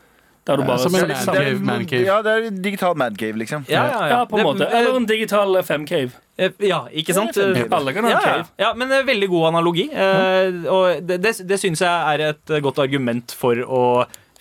[0.47, 2.05] Der du bare som en Det er- man cave, man cave.
[2.05, 3.65] Ja, det er digital mancave, liksom.
[3.69, 4.09] Ja, ja, ja.
[4.17, 4.67] Ja, på en måte.
[4.67, 6.11] Eller en digital femcave.
[6.37, 7.37] cave Ja, ikke sant?
[7.37, 8.47] Ja, Alle kan ha en cave.
[8.59, 9.85] ja, men eh, veldig god analogi.
[9.93, 13.83] Eh, og det, det, det syns jeg er et eh, godt argument for å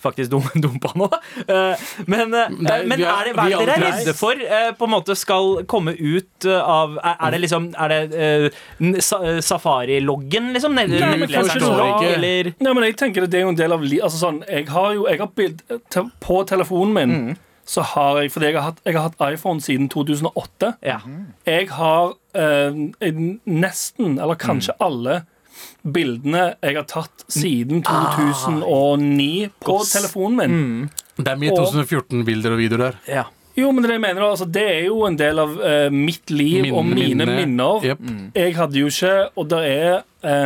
[0.02, 1.04] faktisk dum, dumpe han.
[1.46, 3.96] Eh, men eh, Nei, men vi er- er det, hva er er det dere er
[4.00, 7.88] redde for eh, på en måte skal komme ut av Er, er det liksom Er
[7.94, 8.50] det
[8.82, 8.98] uh,
[9.40, 10.74] safariloggen, liksom?
[10.74, 12.10] Ned- Ja, men kanskje det ikke.
[12.16, 14.42] Eller Nei, men jeg tenker det, det er jo en del av livet Altså sånn,
[14.48, 17.36] jeg har jo Jeg har bild te, På telefonen min Mm.
[17.68, 20.72] så har jeg Fordi jeg har hatt, jeg har hatt iPhone siden 2008.
[20.82, 20.96] Ja.
[21.46, 22.72] Jeg har eh,
[23.46, 24.86] nesten, eller kanskje Mm.
[24.86, 25.14] alle
[25.82, 29.92] bildene jeg har tatt siden 2009 på Goss.
[29.96, 30.58] telefonen min.
[30.58, 30.90] Mm.
[31.22, 32.98] Det er mye 2014-bilder og videoer der.
[33.08, 33.24] ja.
[33.52, 36.62] Jo, men det, jeg mener, altså, det er jo en del av uh, mitt liv
[36.62, 37.34] Min, og mine minne.
[37.36, 37.82] minner.
[37.84, 37.98] Jep.
[38.32, 39.98] Jeg hadde jo ikke Og det er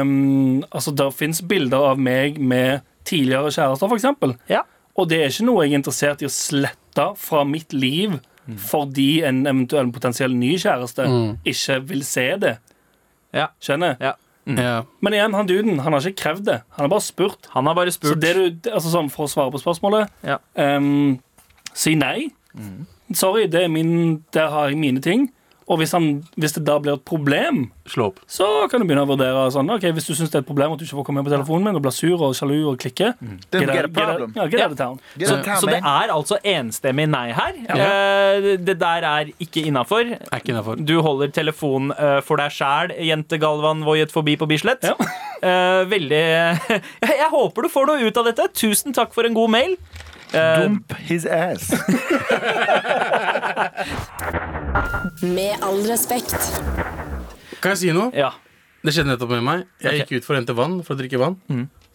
[0.03, 4.35] um, Altså, det fins bilder av meg med tidligere kjærester, for eksempel.
[4.51, 4.65] Ja.
[4.99, 8.19] Og det er ikke noe jeg er interessert i å slette fra mitt liv
[8.67, 11.07] fordi en eventuell potensiell ny kjæreste
[11.51, 12.57] ikke vil se det.
[13.35, 13.49] Ja.
[13.63, 13.97] Skjønner?
[14.03, 14.13] Ja.
[14.47, 14.85] Ja.
[15.03, 16.61] Men igjen, han duden han har ikke krevd det.
[16.77, 17.49] Han har bare spurt.
[17.51, 20.39] Han har bare Så det du, altså sånn For å svare på spørsmålet Ja.
[20.55, 21.19] um,
[21.75, 22.29] Si nei.
[23.13, 25.29] Sorry, det er min, der har jeg mine ting.
[25.67, 26.05] Og hvis, han,
[26.39, 28.21] hvis det da blir et problem, Slå opp.
[28.31, 30.73] så kan du begynne å vurdere sånn Ok, Hvis du syns det er et problem
[30.75, 32.79] at du ikke får komme inn på telefonen min og blir sur og sjalu og
[32.83, 33.37] klikker mm.
[33.51, 34.31] get, get a out- get, problem.
[34.31, 35.01] out- ja, get out of town.
[35.19, 37.59] Get Så, on så det er altså enstemmig nei her.
[37.77, 40.15] Eh, det der er ikke innafor.
[40.87, 44.87] Du holder telefonen eh, for deg sjæl, jente Galvan voiet forbi på Bislett.
[44.87, 44.95] Ja.
[45.47, 46.19] Eh, veldig
[47.05, 48.47] jeg, håper du får noe ut av dette.
[48.57, 49.77] Tusen takk for en god mail.
[50.33, 51.69] Dump his ass.
[55.23, 56.35] Med all respekt.
[57.63, 58.11] Kan jeg si noe?
[58.17, 58.33] ja.
[58.87, 59.63] Det skjedde nettopp med meg.
[59.83, 61.35] Jeg gikk ut for å hente vann for å drikke vann.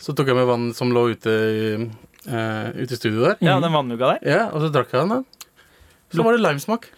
[0.02, 1.36] Så tok jeg med vann som lå ute,
[2.28, 3.38] uh, ute i studio der.
[3.40, 4.26] ja, den vannmugga der.
[4.28, 5.22] Ja, Og så drakk jeg den.
[5.24, 6.90] da Så var det limesmak.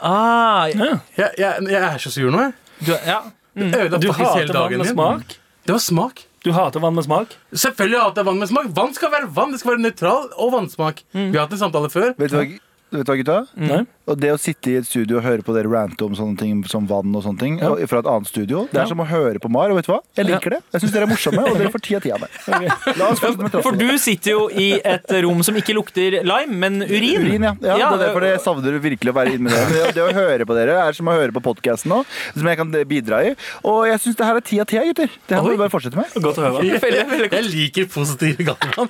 [0.00, 1.00] Ah, Ja.
[1.18, 2.54] Jeg, jeg, jeg er så sur nå, jeg.
[2.86, 3.18] du, ja.
[3.58, 4.94] Ødela Du faktisk hele hater vann dagen med min.
[4.94, 5.36] smak.
[5.66, 6.24] Det var smak.
[6.46, 7.36] Du hater vann med smak.
[7.52, 8.66] Selvfølgelig hater jeg vann med smak.
[8.80, 9.52] Vann skal være vann.
[9.52, 11.02] Det skal være nøytral og vannsmak.
[11.12, 12.14] Vi har hatt en samtale før.
[12.16, 12.46] Vet du hva,
[12.90, 13.38] vet du hva gutta?
[13.60, 13.84] Nei.
[14.08, 16.60] Og det å sitte i et studio og høre på dere rante om sånne ting
[16.70, 19.40] som vann og sånne ting, og fra et annet studio, det er som å høre
[19.42, 19.68] på Mar.
[19.68, 19.98] Og vet du hva?
[20.16, 20.60] Jeg liker det.
[20.72, 22.38] Jeg syns dere er morsomme, og dere får ti av ti av meg.
[23.00, 26.56] La oss fortsette med For du sitter jo i et rom som ikke lukter lime,
[26.64, 27.26] men urin.
[27.26, 27.52] Urin, ja.
[27.60, 29.68] ja, Ja, det er derfor jeg savner virkelig å være inne med dere.
[29.74, 32.00] Det, det å høre på dere er som å høre på podkasten nå,
[32.32, 33.34] som jeg kan bidra i.
[33.68, 35.12] Og jeg syns det her er ti av ti, gutter.
[35.28, 36.16] Det her må vi bare fortsette med.
[36.16, 36.64] Godt å høre.
[36.64, 38.88] Veldig, veldig Jeg liker positive Galvan.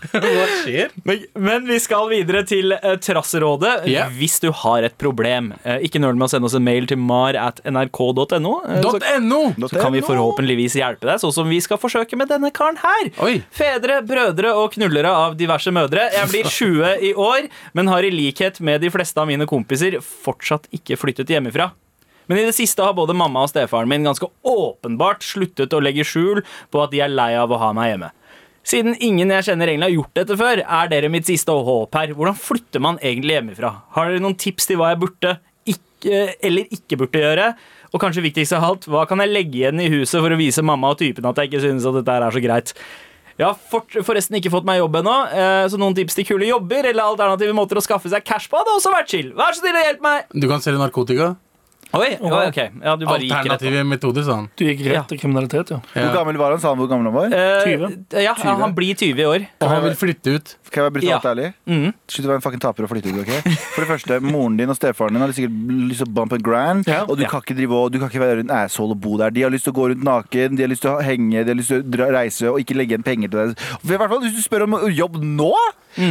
[0.14, 0.94] Hva skjer?
[1.04, 3.74] Men, men vi skal videre til uh, Trasserådet.
[3.90, 4.10] yeah.
[4.14, 7.00] Hvis du har et problem, eh, ikke nøl med å sende oss en mail til
[7.02, 8.54] mar at nrk.no.
[8.64, 8.94] eh, så,
[9.26, 9.42] .no.
[9.66, 13.10] så kan vi forhåpentligvis hjelpe deg, sånn som vi skal forsøke med denne karen her.
[13.26, 13.40] Oi.
[13.54, 16.08] Fedre, brødre og knullere av diverse mødre.
[16.14, 19.98] Jeg blir 20 i år, men har i likhet med de fleste av mine kompiser
[20.00, 21.72] fortsatt ikke flyttet hjemmefra.
[22.30, 26.04] Men i det siste har både mamma og stefaren min ganske åpenbart sluttet å legge
[26.06, 28.12] skjul på at de er lei av å ha meg hjemme.
[28.66, 32.12] Siden ingen jeg kjenner egentlig har gjort dette før, er dere mitt siste håp her.
[32.16, 33.72] Hvordan flytter man egentlig hjemmefra?
[33.96, 35.36] Har dere noen tips til hva jeg burde
[35.72, 37.52] ikke, eller ikke burde gjøre?
[37.90, 40.62] Og kanskje viktigst av alt, hva kan jeg legge igjen i huset for å vise
[40.62, 42.74] mamma og typen at jeg ikke synes at dette er så greit?
[43.40, 46.90] Jeg har forresten ikke fått meg jobb ennå, eh, så noen tips til kule jobber
[46.90, 49.30] eller alternative måter å skaffe seg cash på hadde også vært chill.
[49.38, 50.26] Vær så snill og hjelp meg!
[50.36, 51.32] Du kan selge narkotika.
[51.90, 52.58] Oi, oi, ok.
[52.84, 53.50] Ja, du bare gikk rett.
[53.50, 54.44] Alternative metoder, sa han.
[54.56, 55.02] Du gikk rett Ja.
[55.10, 55.80] til kriminalitet, ja.
[55.94, 56.60] Hvor gammel var han?
[56.62, 57.32] Sa han hvor gammel han var?
[57.34, 58.22] Eh, 20.
[58.22, 59.46] Ja, han blir 20 i år.
[59.60, 60.56] Og han vil flytte ut.
[60.70, 61.30] Kan jeg være brutalt Ja.
[61.34, 61.48] ærlig?
[61.66, 61.94] Mm.
[62.06, 63.18] Slutt å være en fucking taper og flytte ut.
[63.26, 63.50] ok?
[63.74, 65.50] For det første, Moren din og stefaren din har sikkert
[65.90, 66.86] lyst til å bump and grand.
[66.86, 67.02] Ja.
[67.08, 67.28] Og du Ja.
[67.28, 69.30] kan ikke drive og, du kan ikke være en asshole og bo der.
[69.30, 71.50] De har lyst til å gå rundt naken, de har lyst til å henge, de
[71.50, 73.58] har lyst til å dra, reise og ikke legge igjen penger til deg.
[73.82, 75.52] For i hvert fall Hvis du spør om jobb nå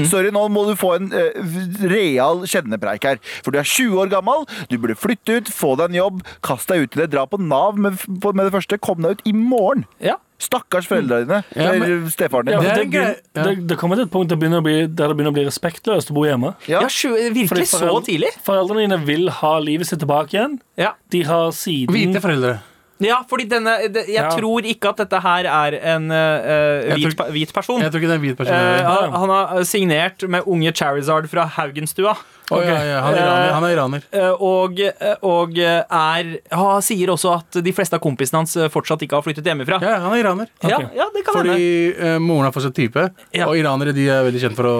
[0.10, 3.18] Sorry, nå må du få en uh, real kjennepreik her.
[3.46, 6.68] For du er 20 år gammel, du burde flytte ut, få deg en jobb, kast
[6.68, 9.34] deg ut i det, dra på Nav med, med det første, kom deg ut i
[9.34, 9.86] morgen.
[10.00, 10.16] Ja.
[10.40, 11.44] Stakkars foreldrene dine.
[11.56, 12.54] Ja, men- eller stefaren din.
[12.64, 15.34] Ja, Det det, det, det kommer til et punkt der, det bli, der det begynner
[15.34, 16.56] å bli respektløst å bo hjemme.
[16.66, 16.80] Ja.
[16.82, 16.88] Ja,
[17.36, 18.32] virkelig så tidlig?
[18.46, 20.60] Foreldrene dine vil ha livet sitt tilbake igjen.
[20.80, 20.94] Ja.
[21.12, 22.60] De har siden Hvite foreldre.
[23.00, 24.30] Ja, fordi denne det, Jeg Ja.
[24.36, 27.80] tror ikke at dette her er en uh, hvit, tror- hvit person.
[27.82, 28.56] Jeg tror ikke det er en hvit person.
[28.56, 32.18] uh, han, han har signert med unge Charizard fra Haugenstua.
[32.50, 33.52] Å, ja, ja, han er iraner.
[33.54, 34.04] Han er iraner.
[34.12, 38.70] eh, Og, eh, og er Han sier også at de fleste av kompisene hans eh,
[38.74, 39.78] fortsatt ikke har flyttet hjemmefra.
[39.86, 40.48] Ja, han er iraner.
[40.64, 41.54] Ja, ja, det kan hende.
[41.54, 43.46] Fordi eh, moren har fortsatt type, Ja.
[43.48, 44.78] og iranere de er veldig kjent for å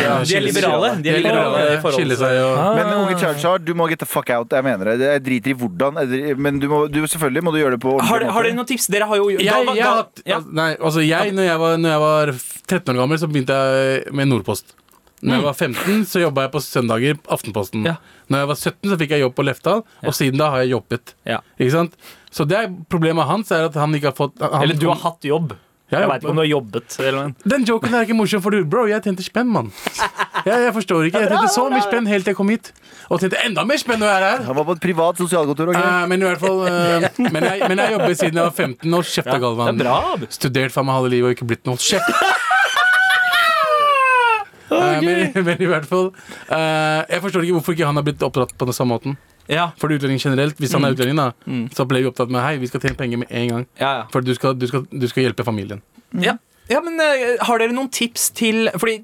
[0.00, 0.92] ja, de er liberale.
[1.02, 2.74] De er liberale i forhold Skille seg og Ah.
[2.78, 4.48] Men unge Charizard, du må get the fuck out.
[4.50, 4.98] Jeg mener det.
[5.08, 6.36] Jeg driter i hvordan.
[6.38, 8.32] Men du må, du, selvfølgelig må du gjøre det på Har, måte.
[8.34, 8.86] har dere noen tips?
[8.92, 12.02] Dere har jo jeg, Galva- jeg, altså, Nei, altså jeg, når jeg, var, når jeg
[12.06, 12.32] var
[12.68, 14.74] 13 år gammel, så begynte jeg med Nordpost.
[15.22, 17.82] Når jeg var 15, så jobba jeg på søndager Aftenposten.
[17.82, 17.88] Mm.
[17.90, 17.94] Ja.
[18.30, 20.76] Når jeg var 17, så fikk jeg jobb på Lefdal, og siden da har jeg
[20.76, 21.14] jobbet.
[21.26, 21.40] Ja.
[21.58, 21.96] Ikke sant?
[22.34, 25.00] Så det er problemet hans er at han ikke har fått han, Eller du har
[25.02, 25.56] hatt jobb.
[25.88, 26.96] Jeg, Jeg veit ikke om du har jobbet.
[27.00, 27.30] Eller, men.
[27.48, 29.70] Den joken er ikke morsom, for du, bro, jeg tjente spenn, mann.
[30.44, 31.22] Jeg, jeg forstår ikke.
[31.24, 32.68] Jeg tjente så mye spenn helt til jeg kom hit.
[33.08, 34.44] Og tjente enda mer spenn når jeg er her.
[34.50, 35.72] Han var på et privat sosialkontor.
[35.72, 35.88] Okay?
[35.88, 38.98] Uh, men i hvert fall uh, men, jeg, men jeg jobber siden jeg var 15
[39.00, 39.08] år.
[39.14, 39.80] Kjefta, ja, Galvan.
[39.80, 40.28] er.
[40.36, 41.80] Studert faen meg halve livet og ikke blitt noe.
[41.80, 42.44] Kjeft!
[44.70, 46.10] Eh, men, men i hvert fall
[46.52, 49.18] eh, Jeg forstår ikke hvorfor ikke han har blitt oppdratt på den samme måten.
[49.48, 52.58] Ja, For utlending generelt, Hvis han er utlending, da så ble vi opptatt med Hei,
[52.60, 53.64] vi skal tjene penger med en gang.
[53.80, 55.82] ja, For du skal, du skal, du skal hjelpe familien.
[56.12, 56.34] ja.
[56.34, 56.36] ja.
[56.74, 59.00] ja men eh, har dere noen tips til Fordi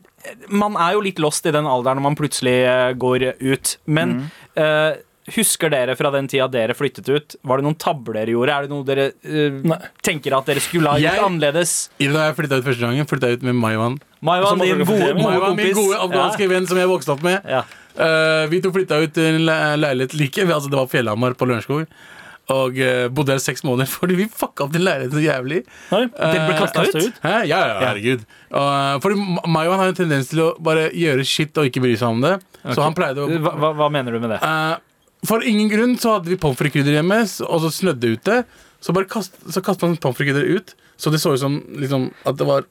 [0.52, 2.58] Man er jo litt lost i den alderen når man plutselig
[3.00, 3.76] går ut.
[3.88, 4.14] Men
[4.56, 5.00] eh,
[5.32, 7.36] husker dere fra den tida dere flyttet ut?
[7.42, 8.56] Var det noen tabber dere gjorde?
[8.56, 11.74] Er det noe dere uh, tenker at dere skulle ha gjort annerledes?
[12.00, 13.98] Da jeg flytta ut første gangen, flytta jeg ut med Maiwan.
[14.24, 17.44] Maiwan, din gode, Maiwan, min gode afghanske venn som jeg vokste opp med.
[17.50, 17.62] Ja.
[17.94, 21.46] Uh, vi to flytta ut til en le- leilighet like Altså det var Fjellhamar på
[21.46, 21.84] Lørenskog.
[22.52, 25.60] Og uh, bodde der seks måneder fordi vi fucka opp den leiligheten så jævlig.
[25.92, 27.14] Nei, Dere ble kasta kastet kastet ut?
[27.14, 27.20] ut?
[27.24, 27.36] Hæ?
[27.52, 28.24] Ja, ja, herregud.
[28.50, 29.20] Og, fordi
[29.54, 32.34] Maiwan har en tendens til å bare gjøre shit og ikke bry seg om det.
[32.66, 34.40] Så han pleide å Hva, hva, mener du med det?
[34.44, 34.76] Eh,
[35.28, 38.40] For ingen grunn så hadde vi pommes frites-krydder hjemme, og så snødde det ute.
[38.84, 42.10] Så bare kast, så kastet man pommes frites-krydder ut, så det så ut som liksom,
[42.28, 42.66] at det var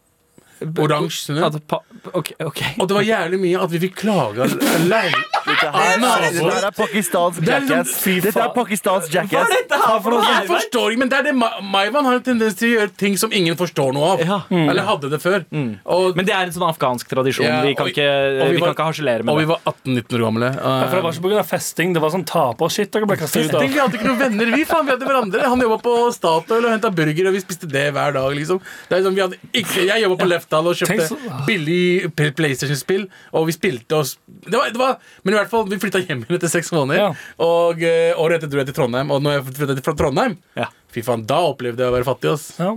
[0.84, 1.44] oransje snø.
[1.48, 1.80] At, pa,
[2.14, 2.62] ok, ok.
[2.80, 4.58] Og det var jævlig mye at vi fikk klage av
[4.94, 7.90] leil- Dette her, her er Det er pakistansk jackass.
[7.92, 8.54] Dette er faen.
[8.56, 9.50] Pakistans jackass.
[9.52, 13.18] Jeg forstår ikke, men det er det Maivan har en tendens til å gjøre ting
[13.20, 14.24] som ingen forstår noe av.
[14.24, 14.38] Ja.
[14.56, 15.44] Eller hadde det før.
[15.52, 17.44] Og, Men det er en sånn afghansk tradisjon.
[17.50, 20.16] Ja, vi kan ikke, vi vi var- kan ikke harselere med og vi var 18-19
[20.20, 20.50] år gamle.
[20.56, 21.44] Ja, for det var ikke pga.
[21.54, 23.62] festing, det var sånn tapershit dere ble ut av.
[23.68, 25.44] vi hadde ikke noen venner, vi faen, vi hadde hverandre.
[25.44, 28.32] Han jobba på Statoil og henta burger, og vi spiste det hver dag.
[28.40, 32.14] liksom det er sånn, vi hadde ikke, Jeg jobba på Lefdal og kjøpte så- billig
[32.38, 36.02] PlayStation-spill, og vi spilte oss det var, det var, Men i hvert fall, vi flytta
[36.06, 36.98] hjem igjen etter seks måneder.
[37.00, 37.12] Ja.
[37.44, 40.68] Og eh, året etter dro jeg til Trondheim, og når jeg flytta til Trondheim Ja.
[40.94, 42.34] Fy faen, da opplevde jeg å være fattig.
[42.34, 42.76] ass Ja.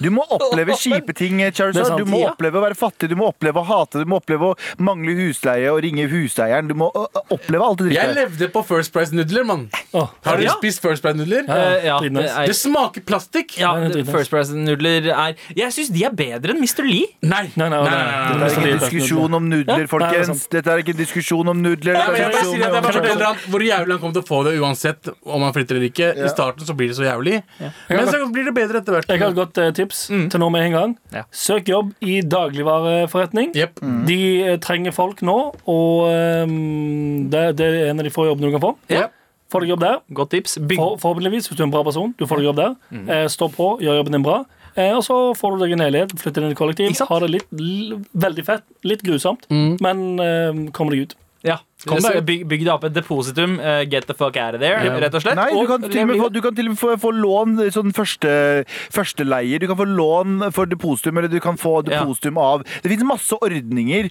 [0.00, 1.86] Du må oppleve kjipe ting, Det er Charizard.
[1.92, 2.30] sant, Du må ja.
[2.32, 5.68] oppleve å være fattig, du må oppleve å hate, du må oppleve å mangle husleie
[5.72, 6.68] og ringe huseieren.
[6.68, 6.88] Du må
[7.30, 9.68] oppleve alt det Jeg levde på First Price-nudler, mann.
[9.92, 10.54] Har dere Ja.
[10.56, 11.44] spist First Price-nudler?
[11.48, 13.58] Eh, ja, det er, Det smaker plastikk.
[13.58, 14.06] ja, det det-.
[14.10, 16.84] First Price-nudler er Jeg syns de er bedre enn Mr.
[16.88, 17.06] Lee.
[17.22, 17.50] Nei.
[17.56, 18.46] Nei, nei, nei, Dette nei.
[18.46, 20.48] er ikke diskusjon om nudler, det er folkens.
[20.48, 21.94] Dette er ikke en diskusjon om nudler.
[21.94, 24.28] Er jeg bare sier at jeg bare forteller han hvor jævlig han kommer til å
[24.30, 26.08] få det uansett om han flytter eller ikke.
[26.24, 27.42] I starten så blir det så jævlig,
[27.90, 29.06] men så blir det bedre etter hvert.
[29.08, 30.92] Jeg har et godt eh, tips til nå med en gang.
[31.14, 31.22] Ja.
[31.34, 33.52] Søk jobb i dagligvareforretning.
[33.56, 33.80] Jepp.
[34.06, 36.10] De eh, trenger folk nå, og
[36.44, 38.72] um, det, det er en av de få jobbene du kan få.
[38.90, 39.16] Yep.
[39.50, 39.98] Få deg jobb der.
[40.14, 40.58] Godt tips.
[40.60, 42.14] For, forhåpentligvis, hvis du er en bra person.
[42.18, 42.76] Du får deg jobb der.
[43.00, 44.44] Eh, stå på, gjør jobben din bra.
[44.76, 46.94] Eh, og så får du deg en leilighet, flytter inn i kollektiv.
[47.10, 51.18] Har det litt, l veldig fett, litt grusomt, men eh, kommer deg ut.
[51.46, 51.58] ja.
[51.86, 53.58] Kom deg- byg, bygg deg opp et depositum.
[53.60, 54.98] Uh, get the fuck out of there, Ja.
[55.00, 55.36] rett og slett.
[55.36, 57.56] Nei, du kan til og med få, du kan til og med få, få lån
[57.72, 59.58] sånn første, førsteleier.
[59.60, 62.02] Du kan få lån for depositum, eller du kan få Ja.
[62.04, 64.10] av Det fins masse ordninger.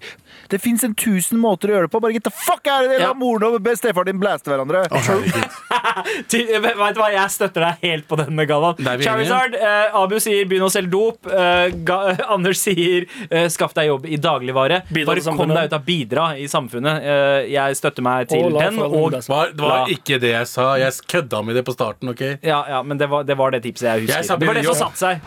[0.49, 2.01] Det fins en tusen måter å gjøre det på.
[2.01, 2.99] Bare get the fuck out of there!
[2.99, 3.07] Ja.
[3.09, 4.87] La moren og stefaren din blæste hverandre.
[4.91, 4.99] Oh.
[6.29, 10.45] Til, vet du hva, Jeg støtter deg helt på denne, er Charizard, uh, Abu sier
[10.45, 11.25] 'begynn å selge dop'.
[11.29, 14.83] Uh, Ga Anders sier eh, 'skaff deg jobb i dagligvare'.
[14.91, 17.03] Bidra Bare kom deg ut av bidra i samfunnet.
[17.03, 18.79] Eh, jeg støtter meg til Og den.
[18.85, 19.11] Og.
[19.15, 20.71] Det var, det var ikke det jeg sa.
[20.79, 22.09] Jeg kødda med det på starten.
[22.09, 22.21] ok?
[22.43, 24.15] ja, ja, men det var, det var det tipset jeg husker.
[24.17, 25.21] Jeg sa det var det som satt satte seg.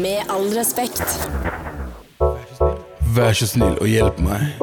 [0.00, 1.06] Med all respekt.
[3.16, 4.60] Vær så snill og hjelp meg.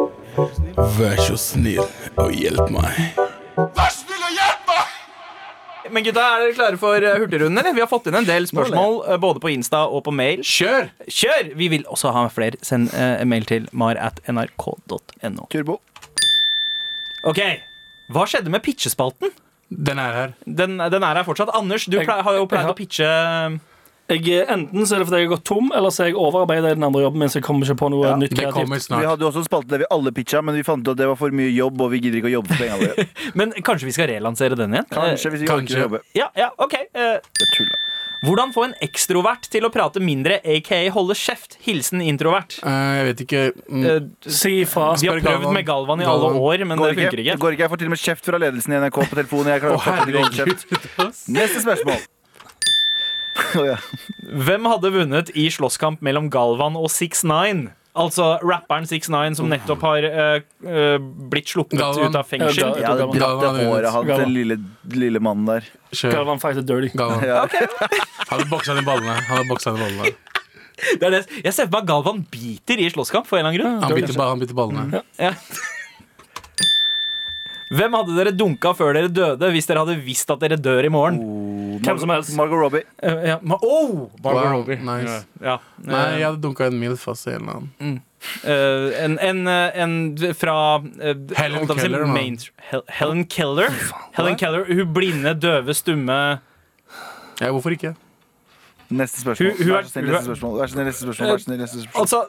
[0.98, 1.84] Vær så snill
[2.22, 3.18] og hjelp meg.
[3.58, 4.94] Vær så snill og hjelp meg!
[5.92, 7.58] Men gutta, er dere klare for eh, Hurtigrunden?
[7.58, 7.74] eller?
[7.76, 10.44] Vi har fått inn en del spørsmål eh, både på Insta og på mail.
[10.46, 10.92] Kjør!
[11.08, 11.52] Kjør!
[11.60, 12.60] Vi vil også ha flere.
[12.66, 15.48] Send uh, mail til mar at nrk.no.
[15.52, 15.80] Turbo.
[17.26, 17.40] Ok,
[18.14, 19.32] Hva skjedde med pitchespalten?
[19.70, 20.36] Den er her.
[20.48, 21.50] Den, den er her fortsatt.
[21.56, 23.60] Anders, du Jeg- har jo pleid jeg å pitche
[24.08, 26.16] Jeg, eh, enten så er det fordi jeg har gått tom, eller så er jeg
[26.16, 27.20] overarbeida i den andre jobben.
[27.20, 28.88] Mens jeg kommer ikke på noe Ja, nytt kreativt.
[28.88, 31.08] Vi hadde også en spalte der vi alle pitcha, men vi fant ut at det
[31.10, 33.08] var for mye jobb, og vi gidder ikke å jobbe for pengene våre.
[33.36, 34.88] Men kanskje vi skal relansere den igjen?
[34.90, 35.76] Kanskje, hvis vi Kanskje.
[35.76, 36.00] orker å jobbe.
[36.16, 37.78] Ja, ja, ok uh, Det er tull, da.
[38.26, 41.58] Hvordan få en ekstrovert til å prate mindre, aka holde kjeft?
[41.66, 42.58] Hilsen introvert.
[42.64, 43.86] Uh, jeg vet ikke mm.
[43.86, 44.90] uh, Si ifra.
[44.98, 45.58] vi har prøvd Galvan.
[45.60, 47.66] med Galvan i alle år, men Går det ikke, det går ikke.
[47.68, 49.54] Jeg får til og med kjeft fra ledelsen i NRK på telefonen.
[49.54, 51.28] Jeg klarer holde kjeft.
[51.30, 52.06] Neste spørsmål.
[53.54, 53.76] Ja.
[54.48, 57.77] Hvem hadde vunnet i slåsskamp mellom Galvan og 6ix9ine?
[57.98, 60.98] Altså rapperen 6ix9ine som nettopp har uh,
[61.32, 62.12] blitt sluppet Galvan.
[62.12, 62.62] ut av fengsel.
[62.82, 63.58] Ja, det Galvan.
[63.66, 64.58] håret hans, den lille,
[64.94, 65.66] lille mannen der.
[65.92, 66.14] Kjør.
[66.20, 66.92] Galvan fighter dirty.
[66.98, 67.24] Galvan.
[67.32, 67.46] Ja.
[67.48, 69.16] Han hadde boksa de ballene.
[69.32, 70.14] Han boksa de ballene.
[70.78, 71.24] Det er det.
[71.42, 73.82] Jeg ser for meg Galvan biter i slåsskamp for en eller annen grunn.
[73.88, 75.02] Han biter, ba- han biter ballene.
[75.18, 75.32] Ja.
[77.68, 80.92] Hvem hadde dere dunka før dere døde, hvis dere hadde visst at dere dør i
[80.94, 81.18] morgen?
[81.84, 82.34] Hvem som helst.
[82.38, 82.84] Margot Robbie.
[83.04, 83.38] Uh, ja.
[83.42, 84.10] Ma oh!
[84.24, 84.78] Margot Wow, Robbie.
[84.82, 85.26] nice.
[85.42, 85.58] Ja.
[85.84, 88.02] Nei, jeg hadde dunka en milf fast i en eller annen.
[88.44, 89.94] Eh, en, en, eh, en
[90.34, 92.38] fra uh, Helen Keller, main,
[92.72, 93.70] Hel Helen Keller.
[94.18, 96.18] Helen Keller, Hun blinde, døve, stumme
[97.40, 97.94] Ja, hvorfor ikke?
[98.90, 99.52] Neste spørsmål.
[99.52, 100.60] Hun- hun Vær så snill, neste spørsmål.
[100.60, 101.28] Vær så snill, neste spørsmål.
[101.30, 102.02] Vær så snill, neste spørsmål.
[102.02, 102.20] Altså,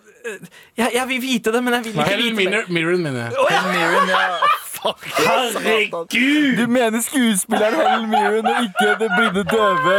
[0.76, 2.64] jeg, jeg vil vite det, men jeg vil ikke Helen vite det.
[2.68, 3.32] Mirren, Mirren, mener jeg.
[3.38, 3.60] Oh, ja.
[3.62, 4.18] Helen Mirren, ja.
[4.82, 6.56] Herregud!
[6.58, 9.96] Du mener skuespilleren Helen Mirren og ikke det blinde døve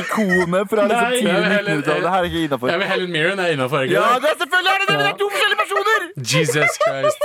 [0.00, 1.14] ikonet fra liksom Nei.
[1.14, 2.02] tidlig Ja, men Helen- 1900-tallet?
[2.04, 2.66] Det her er ikke innafor.
[2.72, 3.80] Ja, men Helen Mirren er innafor.
[3.96, 5.98] Ja, det er selvfølgelig er det det, men det er to forskjellige personer!
[6.34, 7.20] Jesus Christ.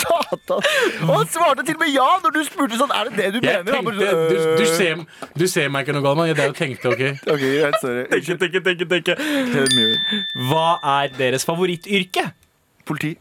[0.00, 0.62] Satan.
[1.08, 2.92] Og han svarte til og med ja når du spurte sånn.
[2.94, 3.72] Er det det du Jeg mener?
[3.72, 4.76] Tenkte, bare, du, du, øh.
[4.76, 5.00] ser,
[5.40, 7.02] du ser meg ikke noe galt, men jeg tenkte OK.
[7.34, 8.04] Ok, greit, sorry.
[8.12, 9.16] Tenke, tenke, tenke, tenke.
[9.54, 10.22] Helen Mirren.
[10.50, 10.66] Hva
[11.00, 12.28] er deres favorittyrke?
[12.86, 13.14] Politi.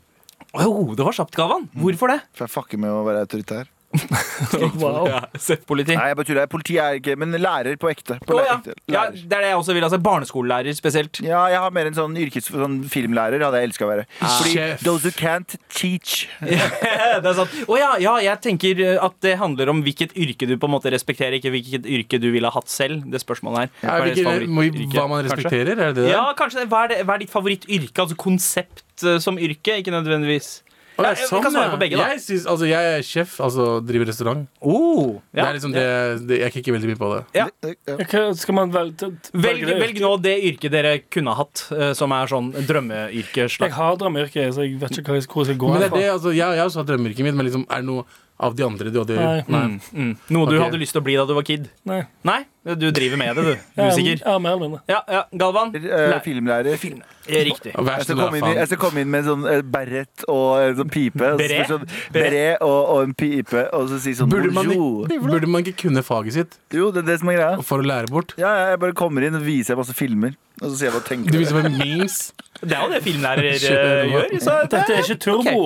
[0.57, 1.67] Oh, det var kjapt, Gavan.
[1.77, 2.21] Hvorfor det?
[2.33, 3.69] For jeg fucker med å være autoritær.
[4.79, 5.07] Wow.
[5.09, 5.19] Ja,
[5.67, 5.95] Politi.
[5.97, 6.47] Nei, jeg bare tuller.
[6.49, 8.19] Politi er ikke Men lærer på ekte.
[8.25, 8.57] På oh, ja.
[8.59, 8.75] ekte.
[8.91, 9.85] ja, det er det jeg også vil.
[9.87, 11.19] Altså, Barneskolelærer spesielt.
[11.25, 14.05] Ja, jeg har mer en sånn yrkes sånn filmlærer hadde jeg elska å være.
[14.21, 14.83] Fordi Chef.
[14.85, 16.27] those who can't teach.
[16.45, 17.55] det er sant.
[17.65, 20.75] Å ja, ja, jeg tenker uh, at det handler om hvilket yrke du på en
[20.77, 23.07] måte respekterer, ikke hvilket yrke du ville hatt selv.
[23.09, 23.73] Det spørsmålet her.
[23.83, 25.39] Hva Er favorittyrke, hva man kanskje?
[25.39, 25.73] respekterer?
[25.73, 26.13] Er det det?
[26.13, 26.67] Ja, kanskje.
[26.69, 28.05] Hva er, det, hva er ditt favorittyrke?
[28.05, 30.59] Altså konsept uh, som yrke, ikke nødvendigvis.
[30.99, 32.09] Å, jeg, sånn, kan svare på begge, da.
[32.11, 34.41] Jeg, synes, altså, jeg er sjef, altså driver restaurant.
[34.59, 35.85] Oh, Det er liksom det,
[36.27, 37.19] det, jeg kikker veldig mye på det.
[37.37, 37.45] Ja.
[37.63, 37.95] Ja.
[38.03, 39.11] Hva skal man velge?
[39.31, 43.47] Velg, velg nå det yrket dere kunne hatt, uh, som er sånn drømmeyrke.
[43.47, 46.09] Jeg har drømmeyrke, så jeg vet ikke hvor jeg skal gå Men det er det,
[46.17, 48.09] altså, jeg, jeg også hatt drømmeyrket mitt, men liksom, er det noe
[48.39, 49.41] av de andre du hadde Nei.
[49.47, 50.11] Mm, mm.
[50.31, 50.63] Noe du Ok.
[50.63, 51.65] hadde lyst til å bli da du var kid?
[51.87, 51.99] Nei.
[52.23, 53.81] Nei, du driver med det, du.
[53.81, 54.21] Musiker.
[54.29, 54.79] Ja, er mer eller.
[54.87, 55.21] Ja, ja.
[55.41, 55.73] Galvan?
[55.75, 56.77] Eh, filmlærer.
[56.79, 57.01] Film.
[57.27, 57.73] Riktig.
[57.75, 60.47] Og Jeg skal, komme inn, jeg skal komme inn med en sånn eh, beret og
[60.63, 61.33] en sånn pipe.
[61.41, 61.67] Beret?
[61.69, 61.85] Sånn,
[62.15, 65.85] beret og, og en pipe, og så si sånn Burde man, ikke, burde man ikke
[65.85, 67.63] kunne faget sitt Jo, det er det som er greia.
[67.65, 68.35] for å lære bort?
[68.39, 70.37] Ja, ja, jeg bare kommer inn og viser masse filmer.
[70.59, 71.35] Og så sier jeg hva tenker.
[71.35, 72.19] Du viser meg memes.
[72.59, 74.69] Det er jo det eh, du gjør.
[74.71, 75.65] Dette er ikke turbo.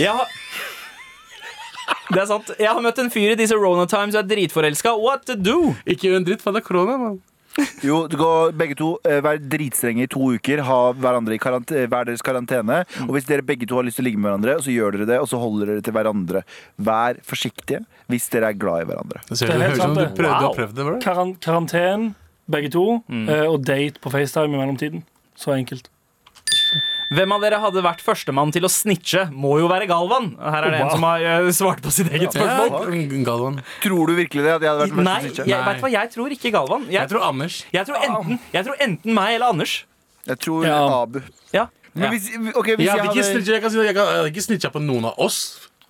[0.00, 0.28] jeg har
[2.14, 2.50] det er sant.
[2.60, 4.96] Jeg har møtt en fyr i disse Rona Times og er dritforelska.
[5.00, 5.74] What to do?
[5.86, 7.22] Ikke gjør en dritt, for det er korona, mann.
[7.86, 10.58] Jo, du går begge to eh, Vær dritstrenge i to uker.
[10.66, 12.80] Ha hverandre i karant eh, hver deres karantene.
[13.06, 15.06] Og hvis dere begge to har lyst til å ligge med hverandre, så gjør dere
[15.12, 16.42] det, og så holder dere til hverandre.
[16.90, 19.22] Vær forsiktige hvis dere er glad i hverandre.
[19.30, 20.50] Det ser Det er ut som du prøvde, Wow.
[20.50, 20.88] og prøvde.
[20.90, 20.98] det.
[21.06, 22.14] Karan karantene,
[22.50, 23.28] begge to, mm.
[23.48, 25.04] og date på FaceTime i mellomtiden.
[25.38, 25.86] Så enkelt.
[27.14, 29.26] Hvem av dere hadde vært førstemann til å snitche?
[29.30, 30.32] Må jo være Galvan.
[30.40, 32.88] Her er det en som har eh, svart på sitt eget spørsmål.
[33.26, 33.58] Galvan.
[33.84, 34.54] Tror du virkelig det?
[34.56, 36.52] At jeg hadde vært den Nei, første jeg, som vet du hva, jeg tror ikke
[36.56, 36.86] Galvan.
[36.90, 37.58] Jeg Jeg, tror Anders.
[37.76, 39.74] jeg, tror enten, jeg tror enten meg eller Anders.
[40.26, 40.80] Jeg tror Ja.
[41.02, 41.20] Abu.
[41.52, 41.66] Ja.
[41.94, 42.10] Men Ja.
[42.10, 44.30] hvis, ok, hvis Jeg jeg hadde ikke hadde snitcha, jeg kan si det, jeg hadde
[44.32, 45.38] ikke snitcha på noen av oss.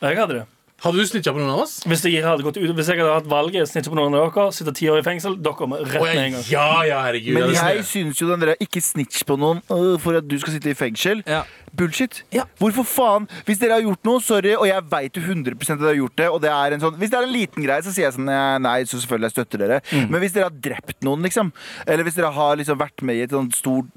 [0.03, 0.47] Jeg hadde det.
[0.83, 1.77] Hadde du snitcha på noen av oss?
[1.87, 4.47] Hvis jeg hadde gått ut Hvis jeg hadde hatt valget, snitche på noen av dere,
[4.53, 6.47] sitte ti år i fengsel, dere kommer rett Å, med en gang.
[6.51, 7.37] ja, ja, herregud.
[7.39, 10.27] Men jeg synes jeg syns jo den der ikke snitch på noen uh, for at
[10.29, 11.22] du skal sitte i fengsel.
[11.31, 11.45] Ja.
[11.79, 12.22] Bullshit.
[12.35, 12.47] Ja.
[12.61, 13.29] Hvorfor faen?
[13.49, 16.18] Hvis dere har gjort noe, sorry, og jeg veit jo 100% at dere har gjort
[16.20, 18.16] det, og det er en sånn Hvis det er en liten greie, så sier jeg
[18.16, 19.81] sånn «Nei, Nei, så selvfølgelig jeg støtter dere.
[19.91, 20.07] Mm.
[20.12, 21.51] Men hvis dere har drept noen, liksom,
[21.87, 23.91] eller hvis dere har liksom vært med i et sånt stort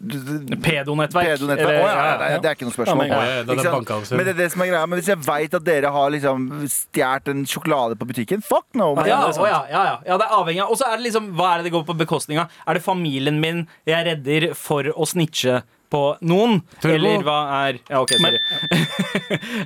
[0.64, 1.38] Pedonettverk.
[1.38, 3.06] Pedo ja, nei, Det er ikke noe spørsmål.
[3.08, 4.18] Ja, Ja, ja, er det Ikke.
[4.18, 4.86] Men det er det som er greia.
[4.86, 8.94] Men hvis jeg veit at dere har liksom stjålet en sjokolade på butikken, fuck no.
[8.98, 9.08] man.
[9.10, 9.96] Ja, det er ja, ja, ja.
[10.06, 11.88] ja, det er avhengig av Og så er det liksom, hva er det det går
[11.88, 12.54] på bekostning av?
[12.68, 15.62] Er det familien min jeg redder for å snitche
[15.92, 16.62] på noen?
[16.82, 16.96] Turbo.
[16.96, 18.40] Eller hva er Ja, OK, sorry.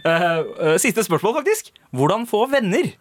[0.01, 0.28] Eh,
[0.67, 1.72] eh, siste spørsmål, faktisk.
[1.91, 2.93] Hvordan få venner?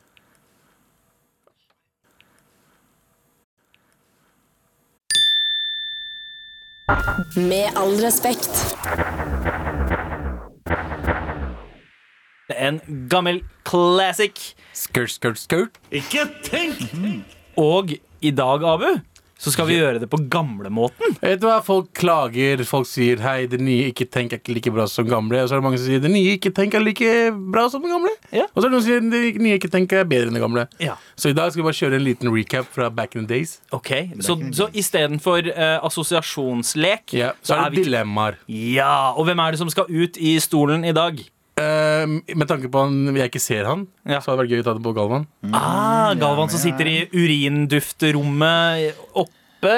[7.36, 8.50] Med all respekt.
[12.50, 14.54] En gammel classic.
[14.72, 15.78] Skurt, skurt, skurt.
[15.90, 16.82] Ikke tenk!
[17.56, 19.00] Og i dag, Abu,
[19.40, 21.14] så skal vi gjøre det på gamlemåten.
[21.22, 24.72] Vet du hva, Folk klager, folk sier hei, det nye ikke tenk er ikke like
[24.74, 25.40] bra som gamle.
[25.40, 27.14] Og så er det mange som sier det nye ikke tenk er like
[27.54, 28.12] bra som det gamle.
[28.36, 28.44] Ja.
[28.52, 30.44] Og så er det noen som sier det nye ikke tenk er bedre enn det
[30.44, 30.66] gamle.
[30.82, 30.98] Ja.
[31.16, 33.56] Så i dag skal vi bare kjøre en liten recap fra back in the days.
[33.76, 38.36] Ok, Så, så istedenfor uh, assosiasjonslek Ja, så er det vi dilemmaer.
[38.50, 41.20] Ja, Og hvem er det som skal ut i stolen i dag?
[41.60, 42.06] Eh,
[42.38, 44.20] med tanke på at jeg ikke ser han, Ja.
[44.20, 45.26] så hadde det vært gøy å ta det på Galvan.
[45.52, 49.74] Ah, Galvan som sitter i urinduftrommet oppe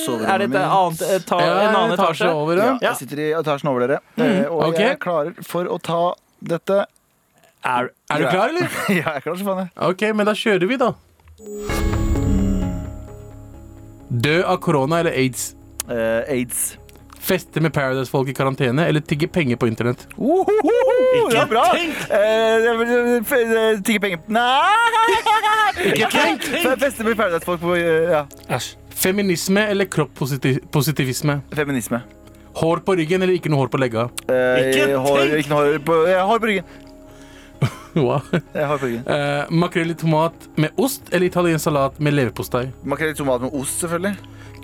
[0.00, 0.62] soverommet Er det et mitt.
[0.62, 2.62] annet eta Ja, en annen etasje over, ja.
[2.80, 2.88] Ja.
[2.88, 4.78] Jeg sitter i etasjen over dere, eh, og Ok.
[4.78, 6.86] jeg er klar for å ta dette.
[7.64, 8.68] Er, Er du klar, eller?
[8.88, 9.70] Ja, jeg er klar som faen, jeg.
[9.90, 10.94] Ok, men da kjører vi, da.
[14.12, 15.54] Dø av korona eller aids?
[15.88, 16.76] Eh, aids.
[17.22, 20.06] Feste med Paradise-folk i karantene eller tigge penger på internett?
[20.18, 21.62] Uhuhu, det er bra!
[21.76, 22.66] Eh,
[23.22, 25.92] f- eh, Tigge penger Nei!
[25.92, 26.48] Ikke tenk!
[26.82, 28.24] Feste med Paradise-folk på eh, ja.
[28.58, 28.72] Æsj.
[29.02, 31.38] Feminisme eller kroppspositivisme?
[31.56, 32.02] Feminisme.
[32.58, 34.08] Hår på ryggen eller ikke noe hår på legga?
[34.28, 36.66] Eh, hår, ikke noe hår på, ja, hår på ryggen.
[37.92, 38.22] Wow.
[38.56, 39.02] Jeg har på ryggen.
[39.12, 42.64] Eh, makrell i tomat med ost eller italiensk salat med leverpostei?
[42.88, 44.14] Makrell i tomat med ost, selvfølgelig.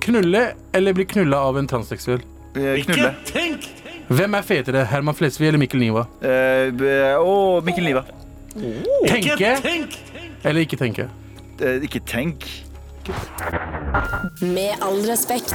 [0.06, 0.42] Knulle
[0.74, 2.22] eller bli knulla av en transseksuell?
[2.58, 2.84] Eh,
[3.28, 3.66] tenk!
[4.08, 6.06] Hvem er fetere, Herman Flesvig eller Mikkel Niva?
[6.24, 7.34] Eh, b- Å,
[7.66, 8.04] Mikkel Niva.
[9.06, 9.50] Tenke
[10.44, 11.08] eller ikke tenke?
[11.60, 12.46] Eh, ikke tenk.
[14.40, 15.54] Med all respekt.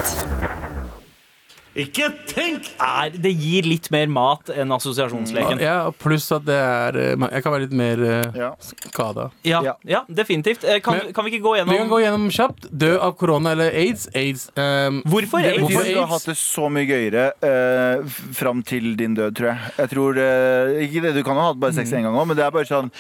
[1.74, 2.68] Ikke tenk!
[2.78, 5.58] Er, det gir litt mer mat enn assosiasjonsleken.
[5.64, 8.50] Ja, Pluss at det er eh, Jeg kan være litt mer uh, Ja.
[8.62, 9.32] skada.
[9.44, 10.04] Ja, Ja.
[10.08, 10.64] definitivt.
[10.64, 12.68] Eh, Kan, Men- kan vi ikke gå gjennom Vi kan gå gjennom kjapt.
[12.78, 14.08] Dø av korona eller aids?
[14.14, 14.50] Aids.
[14.56, 15.62] Um, Hvorfor Det aids?
[15.64, 18.06] Hvorfor du har hatt det så mye gøyere uh,
[18.38, 19.74] fram til din død, tror jeg.
[19.80, 22.38] Jeg tror uh, Ikke det, du kan ha hatt bare sex en gang òg, men
[22.38, 22.92] det er bare sånn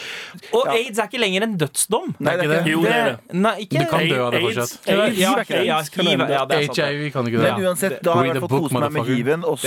[0.51, 0.71] Og Ja.
[0.79, 2.15] aids er ikke lenger en dødsdom.
[2.19, 2.73] Nei, det er ikke det.
[2.73, 3.37] Jo, det er det.
[3.37, 4.73] Nei, ikke Du kan dø av det fortsatt.
[4.87, 5.65] AIDS, AIDS- ja, ikke det.
[5.67, 6.77] ja, hiv, ja, det er sant.
[6.83, 7.65] HIV kan ikke Men det.
[7.69, 9.59] uansett, da har jeg i hvert fall kost meg med hiven, og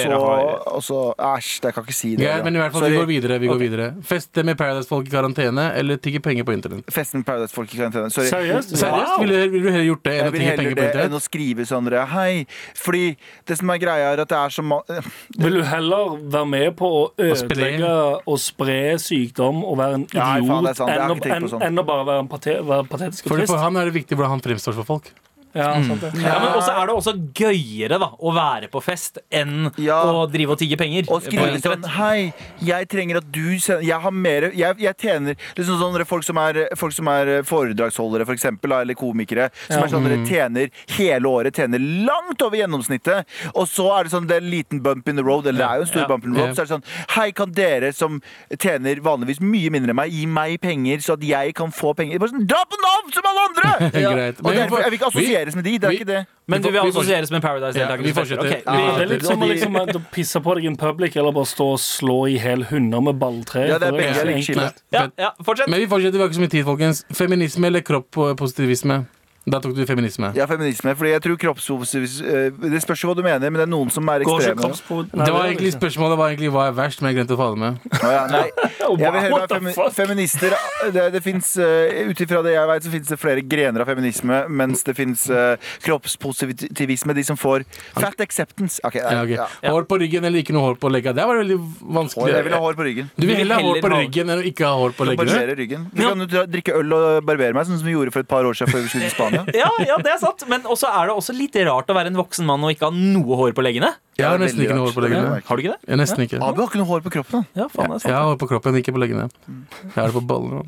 [0.85, 2.27] så Æsj, jeg kan ikke si det.
[2.27, 3.39] Ja, men i hvert fall, vi går videre.
[3.41, 6.89] vi går videre Feste med Paradise-folk i karantene eller tigge penger på internett?
[6.93, 8.11] Feste med Paradise-folk i karantene.
[8.13, 8.29] Sorry.
[8.31, 8.77] Seriøst?
[8.77, 9.17] Seriøst?
[9.23, 11.67] Ville vil du heller gjort det enn å tigge penger på det enn å skrive
[11.69, 12.47] sånn Hei.
[12.79, 13.05] Fordi
[13.49, 15.01] det som er greia, er at det er så mange
[15.43, 17.93] Vil du heller være med på å ødelegge
[18.27, 20.83] og spre sykdom og være en Nei, faen, idiot.
[20.83, 23.53] Jeg har enn, å, enn, enn å bare være, en pate, være patetisk og trist?
[23.53, 25.15] For han er det viktig hvordan han fremstår for folk.
[25.57, 26.11] Ja, sant det.
[26.21, 30.03] Ja, men også er det også gøyere da å være på fest enn Ja.
[30.05, 31.07] å drive og tigge penger.
[31.09, 31.83] Og på skrive internett.
[31.83, 36.07] sånn Hei, jeg trenger at du sender Jeg har mer Jeg, jeg tjener liksom sånn
[36.07, 39.51] folk som er, folk som er foredragsholdere, for eksempel, da, eller komikere.
[39.69, 43.25] Som er sånn dere tjener hele året, tjener langt over gjennomsnittet.
[43.55, 45.69] Og så er det sånn det er en liten bump in the road, eller det
[45.71, 46.07] er jo en stor Ja.
[46.09, 46.55] bump in the road.
[46.57, 46.85] Så er det sånn
[47.17, 48.21] Hei, kan dere som
[48.59, 52.19] tjener vanligvis mye mindre enn meg, gi meg penger, så at jeg kan få penger?
[52.19, 53.91] Bare sånn, Dra på Nav som alle andre!
[54.17, 54.39] Greit.
[54.39, 55.11] Og Men vi derfor, får- jeg vil ikke
[55.47, 55.79] assosieres med de.
[55.79, 56.27] Det er vi- ikke det.
[56.49, 57.97] Men du Vi vil assosieres med Paradise-deltakere?
[58.03, 58.47] Ja, vi fortsetter.
[58.47, 58.63] Okay.
[58.67, 61.33] Ja, Det er litt som å Og de- liksom, pisse på deg in public eller
[61.33, 63.69] bare stå og slå i hel hunder med balltre.
[63.69, 64.83] Ja, det er begge like enkelt.
[64.93, 65.69] Ja, ja, fortsett.
[65.69, 67.05] Men vi fortsetter, vi har ikke så mye tid, folkens.
[67.13, 69.07] Feminisme eller kropppositivisme?
[69.47, 70.33] Da tok du feminisme.
[70.35, 70.91] Ja, feminisme.
[70.99, 74.09] Fordi jeg tror kroppspositivisme Det spørs jo hva du mener, men det er noen som
[74.11, 74.59] er ekstreme.
[74.59, 77.39] Nei, Det var egentlig spørsmålet, Spørsmålet var egentlig hva er verst, men jeg glemte å
[77.39, 77.79] ta det med.
[78.01, 78.47] Oh, ja, nei.
[78.87, 80.55] Jeg vil the femi feminister.
[80.95, 83.89] Det, det finnes, uh, Ut ifra det jeg vet, så finnes det flere grener av
[83.91, 87.17] feminisme, mens det finnes uh, kroppspositivisme.
[87.17, 87.65] De som får
[87.97, 88.79] fat acceptance.
[88.87, 89.39] Okay, nei, Ja, okay.
[89.39, 89.73] ja.
[89.75, 91.15] Hår på ryggen eller ikke noe hår på legga?
[91.17, 91.59] Det var veldig
[91.99, 92.35] vanskelig.
[92.35, 93.11] Jeg vil ha hår på ryggen.
[93.17, 95.35] Du vil heller ha hår på ryggen enn å ikke ha hår på leggene?
[95.35, 95.89] Barbere ryggen.
[95.95, 98.47] Vi kan jo drikke øl og barbere meg, sånn som vi gjorde for et par
[98.47, 99.36] år siden før vi skulle til Spania.
[99.61, 100.45] Ja, ja, det er sant.
[100.51, 102.95] Men også er det også litt rart å være en voksen mann og ikke ha
[102.97, 103.93] noe hår på leggene.
[104.17, 105.39] Jeg har nesten ikke noe hår på leggene.
[105.47, 105.91] Har du ikke det?
[105.93, 106.41] Jeg nesten ikke.
[106.43, 107.47] Abu har ikke noe hår på kroppen.
[107.59, 109.29] Ja, faen, det er Jeg har hår på kroppen, ikke på leggene.
[109.47, 110.65] Jeg har det på ballene.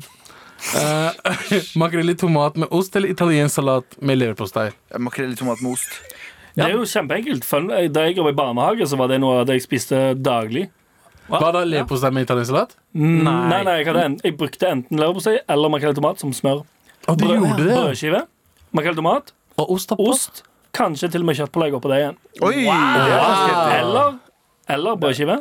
[0.75, 1.11] Uh,
[1.81, 4.69] makrell i tomat med ost eller italiensk salat med leverpostei?
[4.99, 5.87] Makrell i tomat med ost.
[6.57, 7.45] Det er jo kjempeenkelt.
[7.95, 10.65] Da jeg jobbet i barnehage, så var det noe av det jeg spiste daglig.
[11.29, 11.61] Hva da?
[11.63, 12.71] Leverpostei med italiensk salat?
[12.97, 13.35] Mm, Nei.
[13.53, 16.65] Nei, nei, jeg, hadde en, jeg brukte enten leverpostei eller makrell i tomat som smør.
[17.05, 17.69] Å, du Brød- gjorde det?
[17.69, 17.77] ja.
[17.85, 18.21] Brødskive,
[18.73, 20.09] makrell tomat, Og ost oppå?
[20.13, 20.43] ost,
[20.73, 22.17] kanskje til og med kjøttpålegg oppå det igjen.
[22.41, 22.65] Oi!
[22.67, 23.79] er.
[23.81, 24.15] Eller,
[24.69, 25.39] eller brødskive,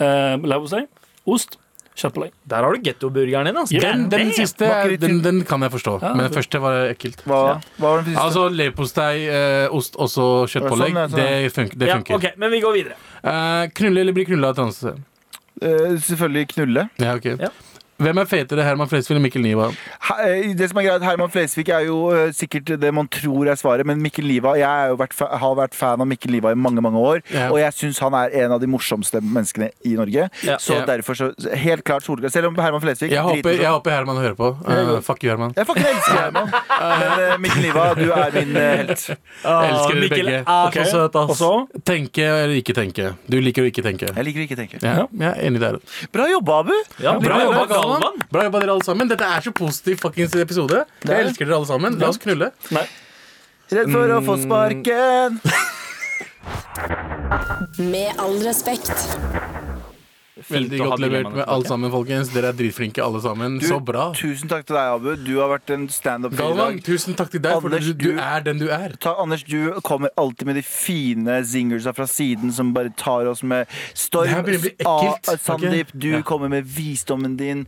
[0.00, 0.86] eh, leverpostei,
[1.26, 1.56] ost,
[1.98, 2.32] kjøttpålegg.
[2.46, 3.56] Der har du gettoburgeren din.
[3.58, 3.80] Altså.
[3.82, 4.68] Den, den siste
[5.02, 6.12] den, den kan jeg forstå, Ja.
[6.14, 7.22] men den første var ekkelt.
[7.26, 8.22] Hva, hva var den siste?
[8.24, 10.92] Altså leverpostei, eh, ost og så kjøttpålegg.
[10.94, 11.18] Sånn, ja, sånn.
[11.18, 11.78] Det funker.
[11.78, 12.14] Det Ja, funker.
[12.14, 12.94] ok, Men vi går videre.
[13.24, 14.94] Eh, knulle eller bli knulla av transe?
[15.60, 16.88] Eh, selvfølgelig knulle.
[17.02, 17.24] Ja, ok.
[17.40, 17.48] Ja.
[17.98, 19.68] Hvem er fetere, Herman Flesvig eller Mikkel Niva?
[20.58, 23.86] Det som er greit, Herman Flesvig er jo eh, sikkert det man tror er svaret,
[23.88, 26.82] men Mikkel Niva Jeg er jo vært, har vært fan av Mikkel Niva i mange
[26.84, 27.48] mange år, Ja.
[27.50, 30.28] og jeg syns han er en av de morsomste menneskene i Norge.
[30.46, 30.56] Ja.
[30.62, 30.84] Så Ja.
[30.86, 31.28] derfor så
[31.58, 32.30] Helt klart solklart.
[32.32, 34.48] Selv om Herman Flesvig Jeg håper, jeg håper Herman hører på.
[34.66, 35.52] Uh, fuck you, Herman.
[35.56, 36.48] Jeg fucking elsker Herman.
[37.02, 39.04] Men uh, Mikkel Niva, du er min uh, helt.
[39.10, 40.38] elsker dere Mikkel begge.
[40.46, 41.42] er Ok, så søt, ass.
[41.88, 43.10] Tenke eller ikke tenke.
[43.26, 44.06] Du liker å ikke tenke.
[44.14, 44.80] Jeg liker å ikke tenke.
[44.86, 45.78] Ja, jeg er enig der.
[46.14, 46.74] Bra jobba, Abu!
[47.02, 48.22] Ja, bra jobba, Galvan.
[48.32, 49.10] Bra jobba dere alle sammen.
[49.10, 50.84] Dette er så positiv fuckings episode.
[51.04, 51.98] Jeg elsker dere alle sammen.
[52.00, 52.52] La oss knulle.
[53.68, 55.40] Redd for å få sparken.
[57.78, 59.47] Med all respekt.
[60.48, 62.28] Veldig godt levert med alle sammen, folkens.
[62.32, 63.58] Dere er dritflinke, alle sammen.
[63.58, 64.12] Du, Så bra.
[64.14, 65.16] Tusen takk til deg, Abu.
[65.16, 66.82] Du har vært en standup-fyr i dag.
[66.86, 68.94] tusen takk til deg, for Anders, du, du du- er den du er.
[69.00, 73.42] Ta, Anders, du kommer alltid med de fine zingersa fra siden som bare tar oss
[73.42, 74.28] med storm.
[74.86, 75.98] Ah, Sandeep, okay.
[75.98, 76.22] du Ja.
[76.22, 77.66] kommer med visdommen din.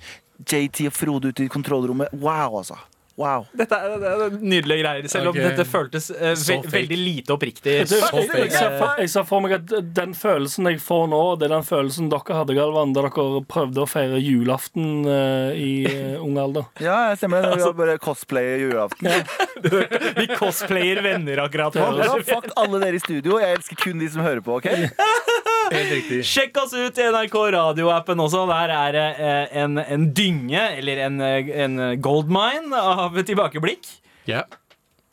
[0.48, 2.08] JT og Frode ute i kontrollrommet.
[2.12, 2.76] Wow, altså.
[3.20, 3.44] Wow.
[3.52, 7.74] Dette er, det er nydelige greier, selv om dette føltes uh, ve veldig lite oppriktig.
[7.84, 11.04] Du, Så jeg, jeg, ser for, jeg ser for meg at den følelsen jeg får
[11.12, 15.52] nå, det er den følelsen dere hadde, Galvan, da dere prøvde å feire julaften uh,
[15.52, 16.70] i uh, ung alder.
[16.80, 17.58] Ja, jeg stemmer det.
[17.60, 19.10] Vi har bare cosplayer julaften.
[19.10, 19.20] Ja.
[20.20, 21.90] Vi cosplayer venner akkurat nå.
[22.00, 23.36] Ja, fuck alle dere i studio.
[23.42, 24.56] Jeg elsker kun de som hører på.
[24.62, 24.70] ok?
[25.70, 28.44] Sjekk oss ut i NRK radioappen også.
[28.50, 33.86] Der er det eh, en, en dynge, eller en, eh, en goldmine av tilbakeblikk.
[34.28, 34.44] Yeah.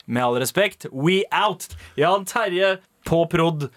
[0.08, 1.68] Med all respekt, we out.
[2.00, 2.78] Jan Terje
[3.08, 3.70] På prod.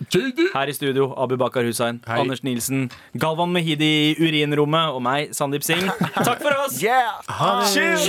[0.55, 2.16] Her i studio, Abu Bakar Hussein, Hei.
[2.18, 5.87] Anders Nilsen, Galvan Mehidi i urinrommet og meg, Sandeep Singh.
[6.26, 6.81] Takk for oss!
[6.83, 7.20] Yeah!
[7.70, 8.09] Cheers!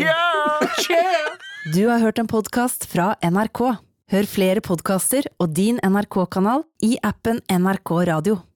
[1.76, 3.62] Du har hørt en podkast fra NRK.
[4.12, 8.42] Hør flere podkaster og din NRK-kanal i appen NRK Radio.